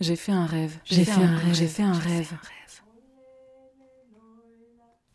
J'ai 0.00 0.14
fait 0.14 0.30
un 0.32 0.46
rêve, 0.46 0.78
j'ai 0.84 1.04
fait, 1.04 1.10
un 1.10 1.36
rêve, 1.36 1.54
j'ai 1.54 1.66
fait 1.66 1.82
un 1.82 1.92
rêve. 1.92 2.32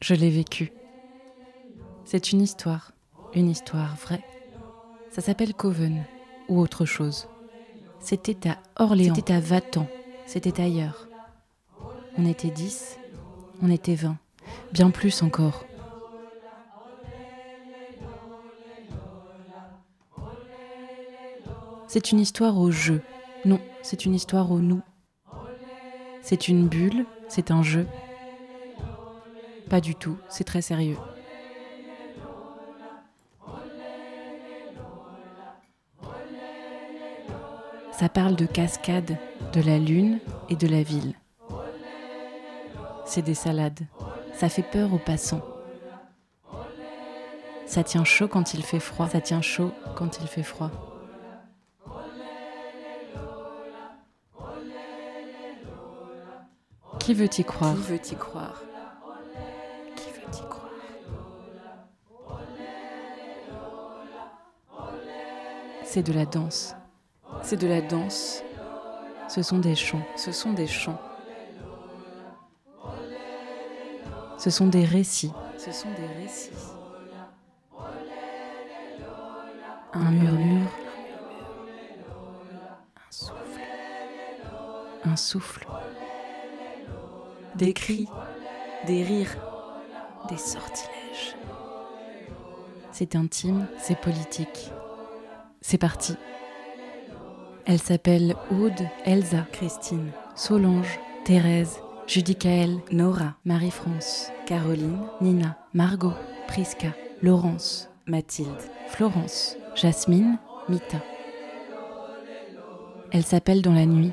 Je 0.01 0.13
l'ai 0.13 0.29
vécu. 0.29 0.73
C'est 2.03 2.33
une 2.33 2.41
histoire, 2.41 2.91
une 3.33 3.49
histoire 3.49 3.96
vraie. 3.96 4.25
Ça 5.09 5.21
s'appelle 5.21 5.54
Coven 5.54 6.05
ou 6.49 6.59
autre 6.59 6.85
chose. 6.85 7.27
C'était 7.99 8.49
à 8.49 8.57
Orléans, 8.75 9.15
c'était 9.15 9.33
à 9.33 9.39
Vatan, 9.39 9.88
c'était 10.25 10.61
ailleurs. 10.61 11.08
On 12.18 12.26
était 12.26 12.52
dix, 12.52 13.00
on 13.62 13.72
était 13.72 13.96
vingt, 13.96 14.18
bien 14.74 14.90
plus 14.90 15.24
encore. 15.24 15.65
C'est 21.88 22.12
une 22.12 22.20
histoire 22.20 22.58
au 22.58 22.70
jeu. 22.70 23.02
Non, 23.45 23.59
c'est 23.81 24.05
une 24.05 24.16
histoire 24.16 24.52
au 24.52 24.59
nous. 24.59 24.81
C'est 26.21 26.48
une 26.48 26.70
bulle, 26.70 27.05
c'est 27.27 27.52
un 27.52 27.62
jeu. 27.62 27.85
Pas 29.70 29.81
du 29.81 29.95
tout, 29.95 30.18
c'est 30.30 30.45
très 30.45 30.62
sérieux. 30.62 30.98
Ça 37.91 38.08
parle 38.08 38.35
de 38.35 38.45
cascade, 38.45 39.18
de 39.52 39.62
la 39.62 39.77
lune 39.77 40.20
et 40.49 40.55
de 40.55 40.68
la 40.68 40.82
ville. 40.82 41.13
C'est 43.05 43.21
des 43.21 43.34
salades. 43.34 43.85
Ça 44.34 44.48
fait 44.48 44.63
peur 44.63 44.94
aux 44.94 44.99
passants. 44.99 45.41
Ça 47.66 47.84
tient 47.84 48.05
chaud 48.05 48.27
quand 48.27 48.54
il 48.54 48.63
fait 48.63 48.80
froid. 48.80 49.10
Ça 49.10 49.20
tient 49.20 49.41
chaud 49.41 49.71
quand 49.96 50.20
il 50.21 50.27
fait 50.27 50.44
froid. 50.44 50.93
Qui 57.03 57.13
veut 57.13 57.27
y 57.38 57.43
croire 57.43 57.75
Qui 57.75 57.81
veut 57.81 57.95
y 57.98 58.16
croire 58.16 58.62
Qui 59.93 60.09
veut 60.09 60.21
y 60.34 60.48
croire 60.48 60.70
C'est 65.83 66.01
de 66.01 66.13
la 66.13 66.25
danse. 66.25 66.75
C'est 67.41 67.57
de 67.57 67.67
la 67.67 67.81
danse. 67.81 68.41
Ce 69.27 69.41
sont 69.41 69.59
des 69.59 69.75
chants. 69.75 70.05
Ce 70.15 70.31
sont 70.31 70.53
des 70.53 70.65
chants. 70.65 71.01
Ce 74.38 74.49
sont 74.49 74.67
des 74.67 74.85
récits. 74.85 75.33
Ce 75.57 75.73
sont 75.73 75.91
des 75.91 76.23
récits. 76.23 76.51
Un 79.91 80.09
murmure. 80.09 80.71
Un 82.95 83.11
souffle. 83.11 83.61
Un 85.03 85.15
souffle 85.17 85.67
des 87.55 87.73
cris, 87.73 88.07
des 88.87 89.03
rires, 89.03 89.37
des 90.29 90.37
sortilèges. 90.37 91.35
C'est 92.91 93.15
intime, 93.15 93.67
c'est 93.79 93.99
politique. 93.99 94.71
C'est 95.61 95.77
parti. 95.77 96.15
Elle 97.65 97.79
s'appelle 97.79 98.35
Aude, 98.51 98.87
Elsa, 99.05 99.45
Christine, 99.51 100.11
Solange, 100.35 100.99
Thérèse, 101.23 101.79
Judicaël, 102.07 102.79
Nora, 102.91 103.35
Marie-France, 103.45 104.31
Caroline, 104.45 104.99
Nina, 105.21 105.57
Margot, 105.73 106.13
Prisca, 106.47 106.89
Laurence, 107.21 107.89
Mathilde, 108.05 108.49
Florence, 108.89 109.57
Jasmine, 109.75 110.38
Mita. 110.67 111.01
Elle 113.11 113.23
s'appelle 113.23 113.61
dans 113.61 113.73
la 113.73 113.85
nuit, 113.85 114.11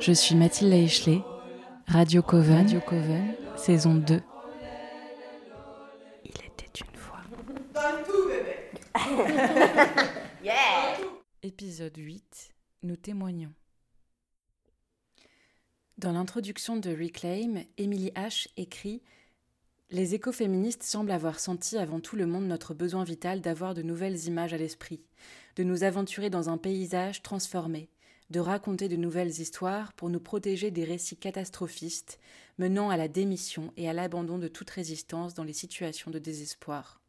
je 0.00 0.12
suis 0.12 0.34
Mathilde 0.34 0.72
Eichley, 0.72 1.20
Radio 1.86 2.22
Coven, 2.22 2.56
Radio 2.56 2.80
Coven, 2.80 3.34
saison 3.56 3.94
2. 3.94 4.22
Il 6.24 6.30
était 6.30 6.80
une 6.80 6.96
fois. 6.96 7.18
Donne 7.74 8.02
tout, 8.06 8.28
bébé 8.28 8.70
yeah 10.42 10.96
Épisode 11.42 11.96
8. 11.96 12.50
Nous 12.82 12.96
témoignons. 12.96 13.52
Dans 15.98 16.12
l'introduction 16.12 16.78
de 16.78 16.90
Reclaim, 16.90 17.64
Emily 17.76 18.10
H. 18.16 18.48
écrit 18.56 19.02
Les 19.90 20.14
écoféministes 20.14 20.82
semblent 20.82 21.10
avoir 21.10 21.38
senti 21.38 21.76
avant 21.76 22.00
tout 22.00 22.16
le 22.16 22.24
monde 22.24 22.46
notre 22.46 22.72
besoin 22.72 23.04
vital 23.04 23.42
d'avoir 23.42 23.74
de 23.74 23.82
nouvelles 23.82 24.24
images 24.24 24.54
à 24.54 24.56
l'esprit, 24.56 25.02
de 25.56 25.62
nous 25.62 25.84
aventurer 25.84 26.30
dans 26.30 26.48
un 26.48 26.56
paysage 26.56 27.20
transformé, 27.20 27.90
de 28.30 28.40
raconter 28.40 28.88
de 28.88 28.96
nouvelles 28.96 29.40
histoires 29.40 29.92
pour 29.92 30.08
nous 30.08 30.20
protéger 30.20 30.70
des 30.70 30.84
récits 30.84 31.16
catastrophistes 31.16 32.18
menant 32.58 32.90
à 32.90 32.96
la 32.96 33.08
démission 33.08 33.72
et 33.76 33.88
à 33.88 33.92
l'abandon 33.92 34.38
de 34.38 34.48
toute 34.48 34.70
résistance 34.70 35.34
dans 35.34 35.44
les 35.44 35.52
situations 35.52 36.10
de 36.10 36.18
désespoir. 36.18 37.00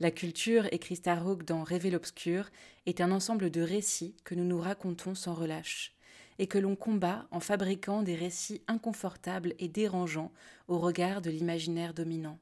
La 0.00 0.10
culture, 0.10 0.66
écrit 0.72 0.96
Starhawk 0.96 1.44
dans 1.44 1.62
Rêver 1.62 1.90
l'obscur, 1.90 2.50
est 2.86 3.00
un 3.00 3.10
ensemble 3.10 3.50
de 3.50 3.60
récits 3.60 4.16
que 4.24 4.34
nous 4.34 4.44
nous 4.44 4.60
racontons 4.60 5.14
sans 5.14 5.34
relâche, 5.34 5.94
et 6.38 6.46
que 6.46 6.58
l'on 6.58 6.74
combat 6.74 7.26
en 7.30 7.40
fabriquant 7.40 8.02
des 8.02 8.16
récits 8.16 8.62
inconfortables 8.66 9.54
et 9.58 9.68
dérangeants 9.68 10.32
au 10.66 10.78
regard 10.78 11.22
de 11.22 11.30
l'imaginaire 11.30 11.94
dominant. 11.94 12.38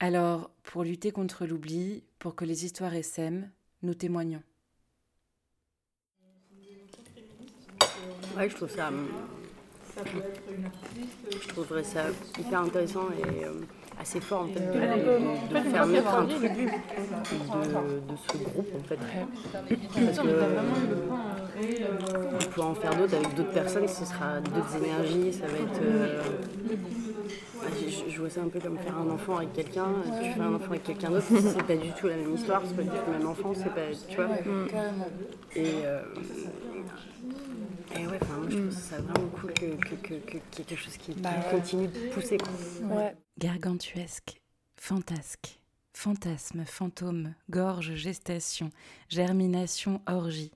Alors, 0.00 0.50
pour 0.64 0.82
lutter 0.82 1.12
contre 1.12 1.46
l'oubli, 1.46 2.02
pour 2.18 2.34
que 2.34 2.44
les 2.44 2.64
histoires 2.64 2.94
essaiment, 2.94 3.50
nous 3.82 3.94
témoignons. 3.94 4.42
Ouais, 8.36 8.48
je 8.48 8.56
trouve 8.56 8.70
ça. 8.70 8.90
Je 11.40 11.48
trouverais 11.48 11.84
ça 11.84 12.04
hyper 12.38 12.60
intéressant 12.60 13.08
et 13.18 13.44
euh, 13.44 13.52
assez 14.00 14.20
fort 14.20 14.42
en 14.42 14.46
fait 14.46 14.60
de, 14.60 15.70
faire 15.70 15.86
naître 15.86 16.14
un 16.14 16.26
truc 16.26 16.42
de, 16.42 16.48
de, 16.48 18.16
ce 18.16 18.36
groupe 18.38 18.68
en 18.78 18.82
fait. 18.88 18.98
Parce 20.06 20.18
que 20.18 20.28
on 22.32 22.50
pourra 22.50 22.66
en 22.68 22.74
faire 22.74 22.96
d'autres 22.96 23.14
avec 23.16 23.34
d'autres 23.34 23.52
personnes, 23.52 23.88
ce 23.88 24.04
sera 24.04 24.40
d'autres 24.40 24.76
énergies, 24.76 25.32
ça 25.32 25.46
va 25.46 25.58
être. 25.58 25.82
Euh, 25.82 26.22
je, 28.08 28.18
vois 28.18 28.30
ça 28.30 28.40
un 28.40 28.48
peu 28.48 28.58
comme 28.58 28.78
faire 28.78 28.96
un 28.96 29.10
enfant 29.10 29.36
avec 29.36 29.52
quelqu'un. 29.52 29.88
Tu 30.22 30.32
fais 30.32 30.40
un 30.40 30.54
enfant 30.54 30.70
avec 30.70 30.84
quelqu'un 30.84 31.10
d'autre, 31.10 31.26
c'est 31.28 31.62
pas 31.62 31.76
du 31.76 31.90
tout 31.92 32.06
la 32.06 32.16
même 32.16 32.34
histoire, 32.34 32.62
c'est 32.66 32.76
pas 32.76 32.82
du 32.82 32.88
tout 32.88 33.12
le 33.12 33.18
même 33.18 33.28
enfant, 33.28 33.52
c'est 33.54 33.74
pas. 33.74 33.94
Tu 34.08 34.16
vois 34.16 34.28
Et. 35.56 35.84
Euh, 35.84 36.00
et 37.96 38.06
ouais, 38.06 38.18
moi 38.38 38.48
je 38.48 38.56
trouve 38.56 38.70
ça 38.70 39.00
vraiment 39.00 39.28
cool 39.30 39.52
qu'il 39.54 39.76
que, 39.76 39.94
que, 39.94 40.14
que, 40.14 40.34
y 40.34 40.36
ait 40.36 40.64
quelque 40.64 40.76
chose 40.76 40.96
qui, 40.96 41.12
bah 41.14 41.34
continue 41.50 41.88
de 41.88 42.08
pousser. 42.12 42.38
Ouais. 42.82 43.16
Gargantuesque, 43.38 44.40
fantasque, 44.76 45.60
fantasme, 45.92 46.64
fantôme, 46.64 47.34
gorge, 47.48 47.94
gestation, 47.94 48.70
germination, 49.08 50.00
orgie. 50.06 50.52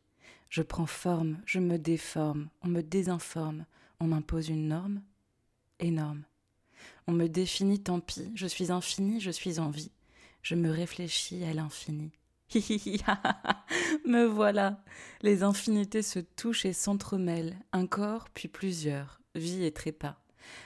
Je 0.49 0.63
prends 0.63 0.87
forme, 0.87 1.39
je 1.47 1.59
me 1.59 1.79
déforme, 1.79 2.49
on 2.63 2.69
me 2.69 2.83
désinforme, 2.83 3.65
on 4.01 4.07
m'impose 4.07 4.49
une 4.49 4.69
norme 4.69 5.03
énorme. 5.81 6.23
On 7.07 7.13
me 7.13 7.29
définit, 7.29 7.81
tant 7.81 8.01
pis, 8.01 8.31
je 8.35 8.47
suis 8.47 8.71
infini, 8.71 9.21
je 9.21 9.31
suis 9.31 9.59
en 9.59 9.71
vie, 9.71 9.91
je 10.43 10.55
me 10.55 10.71
réfléchis 10.71 11.45
à 11.45 11.53
l'infini. 11.53 12.13
Me 14.07 14.27
voilà. 14.27 14.83
Les 15.23 15.43
infinités 15.43 16.03
se 16.03 16.21
touchent 16.21 16.65
et 16.65 16.73
s'entremêlent, 16.73 17.57
un 17.73 17.87
corps 17.87 18.29
puis 18.31 18.49
plusieurs, 18.49 19.21
vie 19.35 19.65
et 19.65 19.73
trépas. 19.73 20.21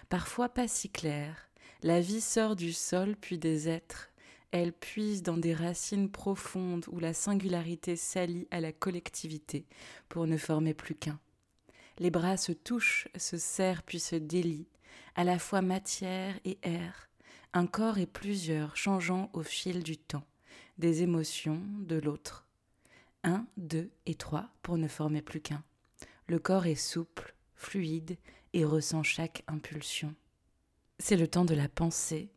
Parfois 0.08 0.48
pas 0.48 0.68
si 0.68 0.90
clair. 0.90 1.50
La 1.82 2.00
vie 2.00 2.20
sort 2.20 2.56
du 2.56 2.72
sol 2.72 3.16
puis 3.16 3.38
des 3.38 3.68
êtres. 3.68 4.10
Elle 4.50 4.72
puise 4.72 5.22
dans 5.22 5.36
des 5.36 5.54
racines 5.54 6.10
profondes 6.10 6.86
où 6.88 6.98
la 6.98 7.14
singularité 7.14 7.96
s'allie 7.96 8.48
à 8.50 8.60
la 8.60 8.72
collectivité 8.72 9.66
pour 10.08 10.26
ne 10.26 10.36
former 10.36 10.74
plus 10.74 10.94
qu'un. 10.94 11.20
Les 11.98 12.10
bras 12.10 12.36
se 12.36 12.52
touchent, 12.52 13.08
se 13.16 13.36
serrent 13.36 13.82
puis 13.82 14.00
se 14.00 14.16
délient, 14.16 14.68
à 15.14 15.24
la 15.24 15.38
fois 15.38 15.62
matière 15.62 16.38
et 16.44 16.58
air, 16.62 17.08
un 17.52 17.66
corps 17.66 17.98
et 17.98 18.06
plusieurs 18.06 18.76
changeant 18.76 19.30
au 19.32 19.42
fil 19.42 19.82
du 19.82 19.96
temps 19.96 20.24
des 20.78 21.02
émotions 21.02 21.60
de 21.80 21.96
l'autre. 21.96 22.46
Un, 23.24 23.46
deux 23.56 23.90
et 24.06 24.14
trois 24.14 24.48
pour 24.62 24.78
ne 24.78 24.88
former 24.88 25.22
plus 25.22 25.40
qu'un. 25.40 25.62
Le 26.26 26.38
corps 26.38 26.66
est 26.66 26.74
souple, 26.74 27.34
fluide 27.54 28.16
et 28.52 28.64
ressent 28.64 29.02
chaque 29.02 29.42
impulsion. 29.48 30.14
C'est 30.98 31.16
le 31.16 31.28
temps 31.28 31.44
de 31.44 31.54
la 31.54 31.68
pensée, 31.68 32.30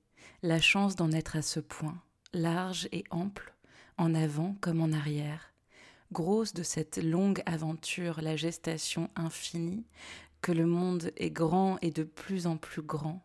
la 0.43 0.59
chance 0.59 0.95
d'en 0.95 1.11
être 1.11 1.35
à 1.35 1.41
ce 1.41 1.59
point, 1.59 2.01
large 2.33 2.87
et 2.91 3.03
ample, 3.11 3.53
en 3.97 4.15
avant 4.15 4.55
comme 4.61 4.81
en 4.81 4.91
arrière, 4.91 5.53
grosse 6.11 6.53
de 6.53 6.63
cette 6.63 6.97
longue 6.97 7.43
aventure, 7.45 8.21
la 8.21 8.35
gestation 8.35 9.09
infinie, 9.15 9.85
que 10.41 10.51
le 10.51 10.65
monde 10.65 11.11
est 11.17 11.29
grand 11.29 11.77
et 11.81 11.91
de 11.91 12.03
plus 12.03 12.47
en 12.47 12.57
plus 12.57 12.81
grand. 12.81 13.23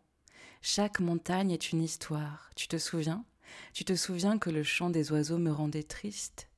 Chaque 0.61 1.01
montagne 1.01 1.51
est 1.51 1.73
une 1.73 1.83
histoire, 1.83 2.51
tu 2.55 2.69
te 2.69 2.77
souviens? 2.77 3.25
Tu 3.73 3.85
te 3.85 3.95
souviens 3.95 4.39
que 4.39 4.51
le 4.51 4.63
chant 4.63 4.91
des 4.91 5.13
oiseaux 5.13 5.39
me 5.39 5.53
rendait 5.53 5.83
triste? 5.83 6.49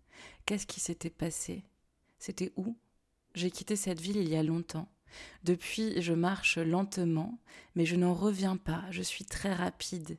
Qu'est-ce 0.46 0.66
qui 0.66 0.80
s'était 0.80 1.10
passé? 1.10 1.64
C'était 2.18 2.52
où? 2.56 2.76
J'ai 3.34 3.50
quitté 3.50 3.76
cette 3.76 4.00
ville 4.00 4.16
il 4.16 4.28
y 4.28 4.36
a 4.36 4.42
longtemps. 4.42 4.88
Depuis, 5.44 6.00
je 6.00 6.12
marche 6.12 6.58
lentement, 6.58 7.38
mais 7.74 7.86
je 7.86 7.96
n'en 7.96 8.14
reviens 8.14 8.56
pas, 8.56 8.84
je 8.90 9.02
suis 9.02 9.24
très 9.24 9.54
rapide. 9.54 10.18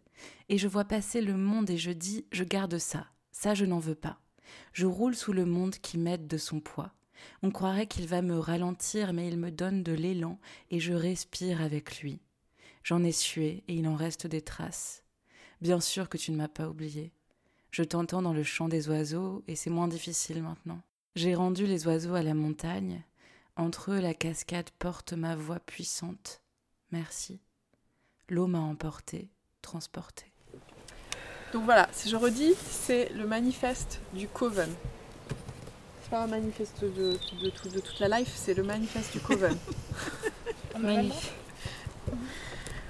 Et 0.50 0.58
je 0.58 0.68
vois 0.68 0.86
passer 0.86 1.22
le 1.22 1.36
monde 1.36 1.70
et 1.70 1.78
je 1.78 1.92
dis, 1.92 2.26
je 2.32 2.44
garde 2.44 2.78
ça, 2.78 3.08
ça 3.32 3.54
je 3.54 3.66
n'en 3.66 3.80
veux 3.80 3.96
pas. 3.96 4.20
Je 4.74 4.86
roule 4.86 5.16
sous 5.16 5.34
le 5.34 5.46
monde 5.46 5.76
qui 5.76 5.98
m'aide 5.98 6.28
de 6.28 6.38
son 6.38 6.60
poids. 6.60 6.94
On 7.44 7.52
croirait 7.52 7.88
qu'il 7.88 8.08
va 8.08 8.22
me 8.22 8.38
ralentir, 8.38 9.14
mais 9.14 9.28
il 9.28 9.38
me 9.38 9.52
donne 9.52 9.84
de 9.84 9.92
l'élan 9.92 10.40
et 10.72 10.80
je 10.80 10.94
respire 10.94 11.62
avec 11.62 12.02
lui. 12.02 12.20
J'en 12.84 13.04
ai 13.04 13.12
sué 13.12 13.64
et 13.68 13.76
il 13.76 13.88
en 13.88 13.96
reste 13.96 14.26
des 14.26 14.42
traces. 14.42 15.04
Bien 15.62 15.80
sûr 15.82 16.08
que 16.08 16.18
tu 16.18 16.32
ne 16.32 16.38
m'as 16.38 16.48
pas 16.48 16.68
oublié. 16.70 17.12
Je 17.72 17.84
t'entends 17.84 18.22
dans 18.22 18.34
le 18.34 18.44
chant 18.44 18.70
des 18.70 18.88
oiseaux 18.90 19.44
et 19.48 19.56
c'est 19.56 19.70
moins 19.70 19.88
difficile 19.88 20.42
maintenant. 20.42 20.80
J'ai 21.16 21.36
rendu 21.36 21.66
les 21.66 21.86
oiseaux 21.86 22.16
à 22.16 22.24
la 22.24 22.34
montagne. 22.34 23.04
Entre 23.58 23.92
eux, 23.92 24.00
la 24.00 24.14
cascade 24.14 24.70
porte 24.80 25.14
ma 25.14 25.36
voix 25.36 25.60
puissante. 25.60 26.42
Merci. 26.92 27.42
L'eau 28.30 28.48
m'a 28.48 28.60
emporté, 28.60 29.30
transporté. 29.62 30.32
Donc 31.52 31.66
voilà, 31.66 31.90
si 31.92 32.10
je 32.10 32.16
redis, 32.16 32.54
c'est 32.56 33.10
le 33.10 33.28
manifeste 33.28 34.00
du 34.14 34.28
Coven. 34.28 34.74
C'est 36.04 36.10
pas 36.10 36.24
un 36.24 36.28
manifeste 36.28 36.82
de, 36.84 36.88
de, 37.42 37.70
de 37.70 37.80
toute 37.80 38.00
la 38.00 38.20
life, 38.20 38.32
c'est 38.36 38.54
le 38.54 38.64
manifeste 38.64 39.12
du 39.14 39.20
Coven. 39.20 39.58
Magnifique. 40.80 41.34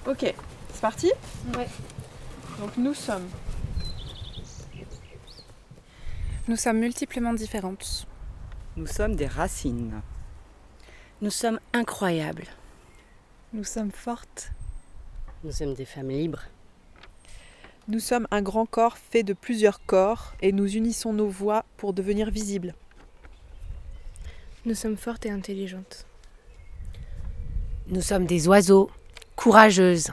ok, 0.05 0.33
c'est 0.73 0.81
parti? 0.81 1.11
Ouais. 1.57 1.67
Donc 2.59 2.75
nous 2.75 2.93
sommes. 2.93 3.27
Nous 6.49 6.57
sommes 6.57 6.79
multiplement 6.79 7.33
différentes. 7.33 8.05
Nous 8.75 8.87
sommes 8.87 9.15
des 9.15 9.27
racines. 9.27 10.01
Nous 11.21 11.29
sommes 11.29 11.59
incroyables. 11.71 12.47
Nous 13.53 13.63
sommes 13.63 13.91
fortes. 13.91 14.51
Nous 15.45 15.53
sommes 15.53 15.73
des 15.73 15.85
femmes 15.85 16.09
libres. 16.09 16.43
Nous 17.87 17.99
sommes 17.99 18.27
un 18.29 18.41
grand 18.41 18.65
corps 18.65 18.97
fait 18.97 19.23
de 19.23 19.33
plusieurs 19.33 19.85
corps 19.85 20.33
et 20.41 20.51
nous 20.51 20.67
unissons 20.67 21.13
nos 21.13 21.29
voix 21.29 21.63
pour 21.77 21.93
devenir 21.93 22.29
visibles. 22.29 22.75
Nous 24.65 24.75
sommes 24.75 24.97
fortes 24.97 25.25
et 25.25 25.31
intelligentes. 25.31 26.05
Nous 27.87 28.01
sommes 28.01 28.25
des 28.25 28.49
oiseaux, 28.49 28.91
courageuses. 29.37 30.11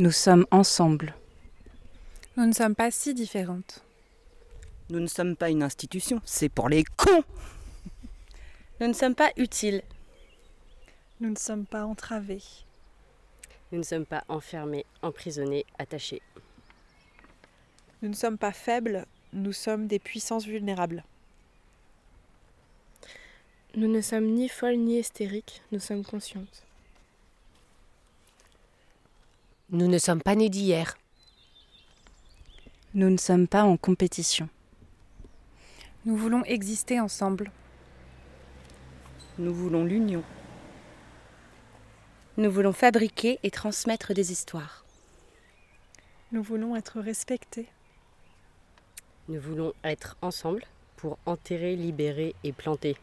Nous 0.00 0.12
sommes 0.12 0.46
ensemble. 0.50 1.14
Nous 2.38 2.46
ne 2.46 2.54
sommes 2.54 2.74
pas 2.74 2.90
si 2.90 3.12
différentes. 3.12 3.84
Nous 4.88 4.98
ne 4.98 5.06
sommes 5.06 5.36
pas 5.36 5.50
une 5.50 5.62
institution, 5.62 6.22
c'est 6.24 6.48
pour 6.48 6.70
les 6.70 6.84
cons. 6.84 7.22
Nous 8.80 8.86
ne 8.86 8.94
sommes 8.94 9.14
pas 9.14 9.30
utiles. 9.36 9.82
Nous 11.20 11.28
ne 11.28 11.36
sommes 11.36 11.66
pas 11.66 11.84
entravés. 11.84 12.40
Nous 13.72 13.78
ne 13.80 13.82
sommes 13.82 14.06
pas 14.06 14.24
enfermés, 14.28 14.86
emprisonnés, 15.02 15.66
attachés. 15.78 16.22
Nous 18.00 18.08
ne 18.08 18.14
sommes 18.14 18.38
pas 18.38 18.52
faibles, 18.52 19.04
nous 19.34 19.52
sommes 19.52 19.86
des 19.86 19.98
puissances 19.98 20.46
vulnérables. 20.46 21.04
Nous 23.74 23.86
ne 23.86 24.00
sommes 24.00 24.28
ni 24.28 24.48
folles 24.48 24.78
ni 24.78 24.98
hystériques, 24.98 25.60
nous 25.72 25.78
sommes 25.78 26.06
conscientes. 26.06 26.64
Nous 29.72 29.86
ne 29.86 29.98
sommes 29.98 30.20
pas 30.20 30.34
nés 30.34 30.48
d'hier. 30.48 30.98
Nous 32.94 33.08
ne 33.08 33.16
sommes 33.16 33.46
pas 33.46 33.62
en 33.62 33.76
compétition. 33.76 34.48
Nous 36.04 36.16
voulons 36.16 36.42
exister 36.44 36.98
ensemble. 36.98 37.52
Nous 39.38 39.54
voulons 39.54 39.84
l'union. 39.84 40.24
Nous 42.36 42.50
voulons 42.50 42.72
fabriquer 42.72 43.38
et 43.44 43.52
transmettre 43.52 44.12
des 44.12 44.32
histoires. 44.32 44.84
Nous 46.32 46.42
voulons 46.42 46.74
être 46.74 47.00
respectés. 47.00 47.68
Nous 49.28 49.40
voulons 49.40 49.72
être 49.84 50.16
ensemble 50.20 50.64
pour 50.96 51.16
enterrer, 51.26 51.76
libérer 51.76 52.34
et 52.42 52.52
planter. 52.52 52.96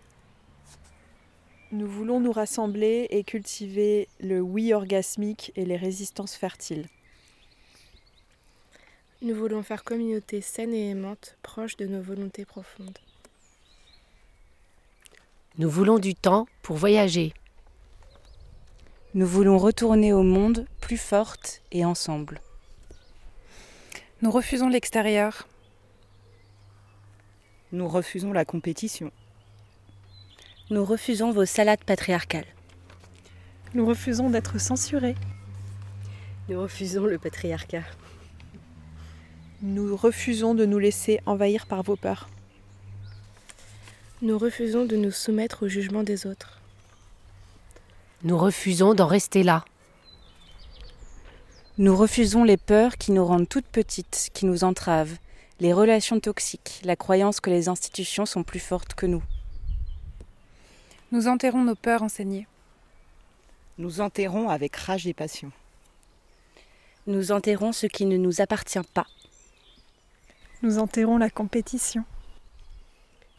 Nous 1.73 1.87
voulons 1.87 2.21
nous 2.21 2.31
rassembler 2.31 3.07
et 3.09 3.25
cultiver 3.25 4.07
le 4.21 4.39
oui 4.39 4.73
orgasmique 4.73 5.51
et 5.57 5.65
les 5.65 5.75
résistances 5.75 6.33
fertiles. 6.33 6.87
Nous 9.21 9.35
voulons 9.35 9.63
faire 9.63 9.83
communauté 9.83 10.39
saine 10.39 10.73
et 10.73 10.91
aimante, 10.91 11.37
proche 11.41 11.75
de 11.75 11.85
nos 11.85 12.01
volontés 12.01 12.45
profondes. 12.45 12.97
Nous 15.57 15.69
voulons 15.69 15.99
du 15.99 16.15
temps 16.15 16.47
pour 16.61 16.77
voyager. 16.77 17.33
Nous 19.13 19.27
voulons 19.27 19.57
retourner 19.57 20.13
au 20.13 20.23
monde 20.23 20.67
plus 20.79 20.97
fortes 20.97 21.61
et 21.73 21.83
ensemble. 21.83 22.39
Nous 24.21 24.31
refusons 24.31 24.69
l'extérieur. 24.69 25.49
Nous 27.73 27.89
refusons 27.89 28.31
la 28.31 28.45
compétition. 28.45 29.11
Nous 30.69 30.83
refusons 30.83 31.31
vos 31.31 31.45
salades 31.45 31.85
patriarcales. 31.85 32.45
Nous 33.73 33.85
refusons 33.85 34.29
d'être 34.29 34.59
censurés. 34.59 35.15
Nous 36.49 36.61
refusons 36.61 37.05
le 37.05 37.17
patriarcat. 37.17 37.83
Nous 39.61 39.95
refusons 39.95 40.55
de 40.55 40.65
nous 40.65 40.77
laisser 40.77 41.21
envahir 41.25 41.67
par 41.67 41.83
vos 41.83 41.95
peurs. 41.95 42.27
Nous 44.21 44.37
refusons 44.37 44.83
de 44.83 44.97
nous 44.97 45.11
soumettre 45.11 45.63
au 45.63 45.69
jugement 45.69 46.03
des 46.03 46.27
autres. 46.27 46.59
Nous 48.23 48.37
refusons 48.37 48.93
d'en 48.93 49.07
rester 49.07 49.43
là. 49.43 49.63
Nous 51.77 51.95
refusons 51.95 52.43
les 52.43 52.57
peurs 52.57 52.97
qui 52.97 53.13
nous 53.13 53.23
rendent 53.23 53.47
toutes 53.47 53.67
petites, 53.67 54.31
qui 54.33 54.45
nous 54.45 54.65
entravent, 54.65 55.15
les 55.61 55.71
relations 55.71 56.19
toxiques, 56.19 56.81
la 56.83 56.97
croyance 56.97 57.39
que 57.39 57.49
les 57.49 57.69
institutions 57.69 58.25
sont 58.25 58.43
plus 58.43 58.59
fortes 58.59 58.95
que 58.95 59.05
nous. 59.05 59.23
Nous 61.13 61.29
enterrons 61.29 61.63
nos 61.63 61.75
peurs 61.75 62.03
enseignées. 62.03 62.47
Nous 63.77 64.01
enterrons 64.01 64.49
avec 64.49 64.75
rage 64.75 65.07
et 65.07 65.13
passion. 65.13 65.51
Nous 67.05 67.31
enterrons 67.31 67.71
ce 67.71 67.87
qui 67.87 68.05
ne 68.05 68.17
nous 68.17 68.41
appartient 68.41 68.79
pas. 68.93 69.07
Nous 70.63 70.79
enterrons 70.79 71.17
la 71.17 71.29
compétition. 71.29 72.03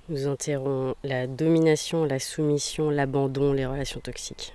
Nous 0.09 0.27
enterrons 0.27 0.95
la 1.05 1.27
domination, 1.27 2.07
la 2.07 2.19
soumission, 2.19 2.89
l'abandon, 2.89 3.53
les 3.53 3.67
relations 3.67 4.01
toxiques. 4.01 4.55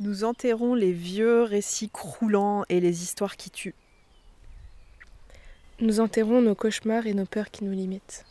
Nous 0.00 0.24
enterrons 0.24 0.74
les 0.74 0.92
vieux 0.92 1.44
récits 1.44 1.90
croulants 1.90 2.64
et 2.68 2.80
les 2.80 3.04
histoires 3.04 3.36
qui 3.36 3.50
tuent. 3.50 3.76
Nous 5.78 6.00
enterrons 6.00 6.42
nos 6.42 6.56
cauchemars 6.56 7.06
et 7.06 7.14
nos 7.14 7.26
peurs 7.26 7.52
qui 7.52 7.62
nous 7.62 7.72
limitent. 7.72 8.24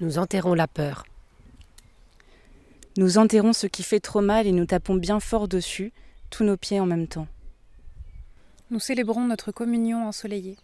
Nous 0.00 0.18
enterrons 0.18 0.54
la 0.54 0.66
peur. 0.66 1.04
Nous 2.98 3.16
enterrons 3.16 3.54
ce 3.54 3.66
qui 3.66 3.82
fait 3.82 4.00
trop 4.00 4.20
mal 4.20 4.46
et 4.46 4.52
nous 4.52 4.66
tapons 4.66 4.94
bien 4.94 5.18
fort 5.18 5.48
dessus, 5.48 5.92
tous 6.28 6.44
nos 6.44 6.58
pieds 6.58 6.78
en 6.78 6.84
même 6.84 7.08
temps. 7.08 7.26
Nous 8.70 8.80
célébrons 8.80 9.26
notre 9.26 9.50
communion 9.50 10.06
ensoleillée. 10.06 10.58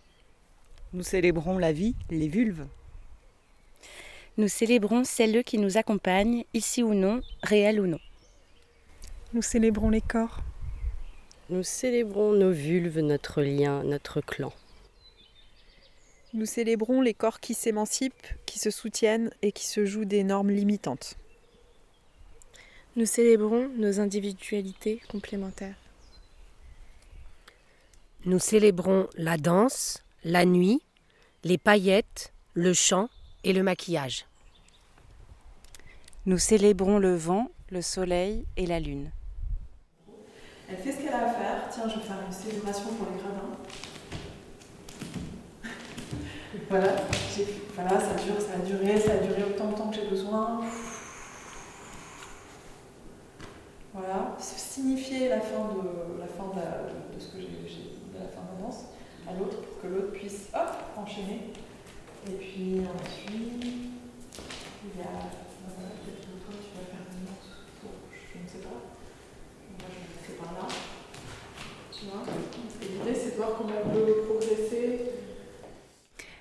Nous 0.92 1.02
célébrons 1.02 1.56
la 1.56 1.72
vie, 1.72 1.94
les 2.10 2.28
vulves. 2.28 2.66
Nous 4.36 4.48
célébrons 4.48 5.04
celles 5.04 5.42
qui 5.42 5.56
nous 5.56 5.78
accompagnent, 5.78 6.44
ici 6.52 6.82
ou 6.82 6.92
non, 6.92 7.22
réelles 7.42 7.80
ou 7.80 7.86
non. 7.86 8.00
Nous 9.32 9.42
célébrons 9.42 9.88
les 9.88 10.02
corps. 10.02 10.40
Nous 11.48 11.62
célébrons 11.62 12.32
nos 12.32 12.52
vulves, 12.52 13.00
notre 13.00 13.40
lien, 13.40 13.82
notre 13.84 14.20
clan. 14.20 14.52
Nous 16.34 16.44
célébrons 16.44 17.00
les 17.00 17.14
corps 17.14 17.40
qui 17.40 17.54
s'émancipent, 17.54 18.28
qui 18.44 18.58
se 18.58 18.70
soutiennent 18.70 19.30
et 19.40 19.50
qui 19.50 19.66
se 19.66 19.86
jouent 19.86 20.04
des 20.04 20.24
normes 20.24 20.50
limitantes. 20.50 21.16
Nous 22.96 23.06
célébrons 23.06 23.68
nos 23.76 24.00
individualités 24.00 25.00
complémentaires. 25.08 25.76
Nous 28.24 28.38
célébrons 28.38 29.08
la 29.16 29.36
danse, 29.36 30.02
la 30.24 30.44
nuit, 30.44 30.82
les 31.44 31.58
paillettes, 31.58 32.32
le 32.54 32.72
chant 32.72 33.08
et 33.44 33.52
le 33.52 33.62
maquillage. 33.62 34.26
Nous 36.26 36.38
célébrons 36.38 36.98
le 36.98 37.14
vent, 37.14 37.50
le 37.70 37.80
soleil 37.80 38.44
et 38.56 38.66
la 38.66 38.80
lune. 38.80 39.10
Elle 40.68 40.76
fait 40.76 40.92
ce 40.92 40.98
qu'elle 40.98 41.14
a 41.14 41.24
à 41.24 41.32
faire. 41.32 41.68
Tiens, 41.70 41.88
je 41.88 41.94
vais 42.00 42.06
faire 42.06 42.18
une 42.26 42.32
célébration 42.32 42.92
pour 42.94 43.06
les 43.10 43.22
gradins. 43.22 43.56
voilà, 46.68 46.96
voilà, 47.74 48.00
ça 48.00 48.14
dure, 48.22 48.40
ça 48.40 48.54
a 48.54 48.58
duré, 48.58 49.00
ça 49.00 49.12
a 49.12 49.16
duré 49.18 49.44
autant 49.44 49.70
de 49.70 49.76
temps 49.76 49.90
que 49.90 49.96
j'ai 49.96 50.08
besoin. 50.08 50.60
Voilà, 53.98 54.36
signifier 54.38 55.28
la 55.28 55.40
fin 55.40 55.74
de, 55.74 56.20
la 56.20 56.26
fin 56.28 56.54
de, 56.54 56.60
la, 56.60 56.86
de 57.12 57.18
ce 57.18 57.32
que 57.32 57.40
j'ai, 57.40 57.48
de 57.48 58.22
la 58.22 58.28
fin 58.28 58.42
de 58.42 58.54
la 58.54 58.62
danse 58.62 58.84
à 59.28 59.32
l'autre 59.34 59.60
pour 59.60 59.82
que 59.82 59.88
l'autre 59.88 60.12
puisse 60.12 60.50
hop, 60.54 60.70
enchaîner. 60.96 61.50
Et 62.28 62.34
puis 62.34 62.80
ensuite, 62.94 63.64
il 63.64 65.00
y 65.00 65.02
a 65.02 65.10
euh, 65.10 65.82
peut-être 66.04 66.20
que 66.20 66.44
toi 66.44 66.54
tu 66.62 66.78
vas 66.78 66.86
faire 66.86 67.06
une 67.10 67.24
note 67.26 67.42
pour, 67.80 67.90
je 68.12 68.38
ne 68.40 68.46
sais 68.46 68.64
pas. 68.64 68.78
Moi 69.78 69.88
je 69.90 69.98
le 69.98 70.26
fais 70.26 70.44
par 70.44 70.52
là. 70.52 70.68
Tu 71.90 72.04
vois 72.04 72.22
Et 72.82 73.08
l'idée 73.08 73.18
c'est 73.18 73.32
de 73.32 73.36
voir 73.36 73.56
comment 73.58 73.74
on 73.84 73.88
peut 73.90 74.22
progresser. 74.28 75.10